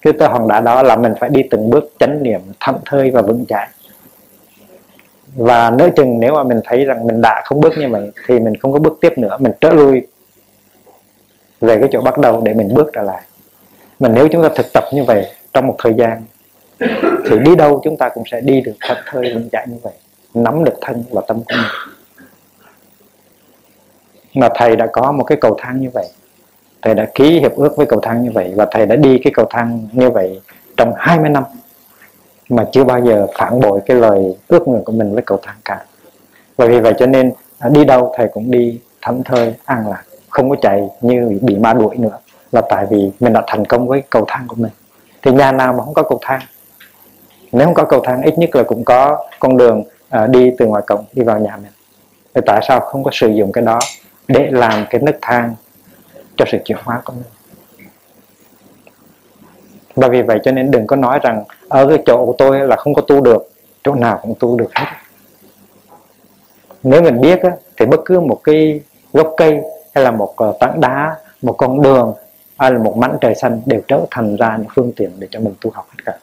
cái, 0.00 0.12
tới 0.18 0.28
hòn 0.28 0.48
đá 0.48 0.60
đó 0.60 0.82
là 0.82 0.96
mình 0.96 1.12
phải 1.20 1.30
đi 1.30 1.42
từng 1.50 1.70
bước 1.70 1.92
chánh 1.98 2.22
niệm 2.22 2.40
thảnh 2.60 2.78
thơi 2.86 3.10
và 3.10 3.22
vững 3.22 3.44
chãi 3.48 3.68
và 5.38 5.70
nếu 5.70 5.90
chừng 5.96 6.20
nếu 6.20 6.34
mà 6.34 6.42
mình 6.42 6.60
thấy 6.64 6.84
rằng 6.84 7.06
mình 7.06 7.20
đã 7.22 7.42
không 7.44 7.60
bước 7.60 7.72
như 7.78 7.88
vậy 7.88 8.10
thì 8.26 8.38
mình 8.38 8.56
không 8.56 8.72
có 8.72 8.78
bước 8.78 8.98
tiếp 9.00 9.18
nữa, 9.18 9.36
mình 9.40 9.52
trở 9.60 9.72
lui 9.72 10.06
về 11.60 11.76
cái 11.80 11.88
chỗ 11.92 12.00
bắt 12.00 12.18
đầu 12.18 12.40
để 12.44 12.54
mình 12.54 12.74
bước 12.74 12.90
trở 12.92 13.02
lại. 13.02 13.22
Mà 14.00 14.08
nếu 14.08 14.28
chúng 14.28 14.42
ta 14.42 14.48
thực 14.56 14.66
tập 14.72 14.84
như 14.92 15.04
vậy 15.04 15.26
trong 15.52 15.66
một 15.66 15.76
thời 15.78 15.94
gian, 15.94 16.22
thì 17.26 17.38
đi 17.44 17.56
đâu 17.56 17.80
chúng 17.84 17.96
ta 17.96 18.08
cũng 18.08 18.24
sẽ 18.30 18.40
đi 18.40 18.60
được 18.60 18.74
thật 18.80 18.96
thơi 19.06 19.34
vững 19.34 19.48
chãi 19.52 19.66
như 19.68 19.76
vậy, 19.82 19.92
nắm 20.34 20.64
được 20.64 20.74
thân 20.80 21.04
và 21.10 21.22
tâm 21.28 21.36
của 21.36 21.54
mình. 21.56 21.66
Mà 24.34 24.48
thầy 24.54 24.76
đã 24.76 24.86
có 24.92 25.12
một 25.12 25.24
cái 25.24 25.38
cầu 25.40 25.56
thang 25.58 25.80
như 25.80 25.90
vậy, 25.94 26.06
thầy 26.82 26.94
đã 26.94 27.06
ký 27.14 27.40
hiệp 27.40 27.56
ước 27.56 27.76
với 27.76 27.86
cầu 27.86 28.00
thang 28.00 28.22
như 28.22 28.30
vậy, 28.30 28.52
và 28.56 28.66
thầy 28.70 28.86
đã 28.86 28.96
đi 28.96 29.18
cái 29.24 29.32
cầu 29.36 29.46
thang 29.50 29.88
như 29.92 30.10
vậy 30.10 30.40
trong 30.76 30.92
20 30.96 31.30
năm 31.30 31.44
mà 32.48 32.66
chưa 32.72 32.84
bao 32.84 33.00
giờ 33.04 33.26
phản 33.38 33.60
bội 33.60 33.80
cái 33.86 33.96
lời 33.96 34.36
ước 34.48 34.68
nguyện 34.68 34.84
của 34.84 34.92
mình 34.92 35.14
với 35.14 35.22
cầu 35.26 35.38
thang 35.42 35.56
cả. 35.64 35.84
Bởi 36.58 36.68
vì 36.68 36.80
vậy 36.80 36.94
cho 36.98 37.06
nên 37.06 37.32
à, 37.58 37.68
đi 37.68 37.84
đâu 37.84 38.12
thầy 38.16 38.28
cũng 38.28 38.50
đi 38.50 38.80
thảnh 39.02 39.22
thơi 39.24 39.54
an 39.64 39.88
lạc 39.88 40.02
không 40.28 40.50
có 40.50 40.56
chạy 40.62 40.88
như 41.00 41.38
bị 41.42 41.56
ma 41.56 41.72
đuổi 41.72 41.96
nữa 41.96 42.18
là 42.52 42.62
tại 42.70 42.86
vì 42.90 43.10
mình 43.20 43.32
đã 43.32 43.42
thành 43.46 43.64
công 43.64 43.88
với 43.88 44.02
cầu 44.10 44.24
thang 44.28 44.44
của 44.48 44.56
mình. 44.58 44.72
Thì 45.22 45.32
nhà 45.32 45.52
nào 45.52 45.72
mà 45.72 45.84
không 45.84 45.94
có 45.94 46.02
cầu 46.02 46.18
thang? 46.22 46.40
Nếu 47.52 47.66
không 47.66 47.74
có 47.74 47.84
cầu 47.84 48.00
thang 48.04 48.22
ít 48.22 48.38
nhất 48.38 48.56
là 48.56 48.62
cũng 48.62 48.84
có 48.84 49.24
con 49.38 49.56
đường 49.56 49.84
à, 50.08 50.26
đi 50.26 50.50
từ 50.58 50.66
ngoài 50.66 50.82
cổng 50.86 51.04
đi 51.12 51.22
vào 51.22 51.38
nhà 51.38 51.56
mình. 51.56 51.72
Thì 52.34 52.40
tại 52.46 52.60
sao 52.68 52.80
không 52.80 53.04
có 53.04 53.10
sử 53.14 53.28
dụng 53.28 53.52
cái 53.52 53.64
đó 53.64 53.78
để 54.28 54.48
làm 54.50 54.86
cái 54.90 55.00
nấc 55.00 55.16
thang 55.22 55.54
cho 56.36 56.44
sự 56.48 56.58
chuyển 56.64 56.78
hóa 56.84 57.00
của 57.04 57.12
mình? 57.12 57.37
Và 60.00 60.08
vì 60.08 60.22
vậy 60.22 60.38
cho 60.44 60.50
nên 60.50 60.70
đừng 60.70 60.86
có 60.86 60.96
nói 60.96 61.18
rằng 61.22 61.44
ở 61.68 61.88
cái 61.88 61.98
chỗ 62.06 62.26
của 62.26 62.34
tôi 62.38 62.60
là 62.60 62.76
không 62.76 62.94
có 62.94 63.02
tu 63.02 63.20
được 63.20 63.50
chỗ 63.84 63.94
nào 63.94 64.18
cũng 64.22 64.34
tu 64.40 64.58
được 64.58 64.74
hết. 64.74 64.86
Nếu 66.82 67.02
mình 67.02 67.20
biết 67.20 67.42
á, 67.42 67.50
thì 67.76 67.86
bất 67.86 68.00
cứ 68.04 68.20
một 68.20 68.40
cái 68.44 68.80
gốc 69.12 69.34
cây 69.36 69.60
hay 69.94 70.04
là 70.04 70.10
một 70.10 70.34
ờ, 70.36 70.54
tảng 70.60 70.80
đá 70.80 71.16
một 71.42 71.52
con 71.58 71.82
đường 71.82 72.14
hay 72.58 72.72
là 72.72 72.78
một 72.78 72.96
mảnh 72.96 73.16
trời 73.20 73.34
xanh 73.34 73.60
đều 73.66 73.80
trở 73.88 74.00
thành 74.10 74.36
ra 74.36 74.56
những 74.56 74.68
phương 74.74 74.92
tiện 74.96 75.10
để 75.18 75.28
cho 75.30 75.40
mình 75.40 75.54
tu 75.60 75.70
học 75.70 75.86
hết 75.90 76.02
cả. 76.04 76.18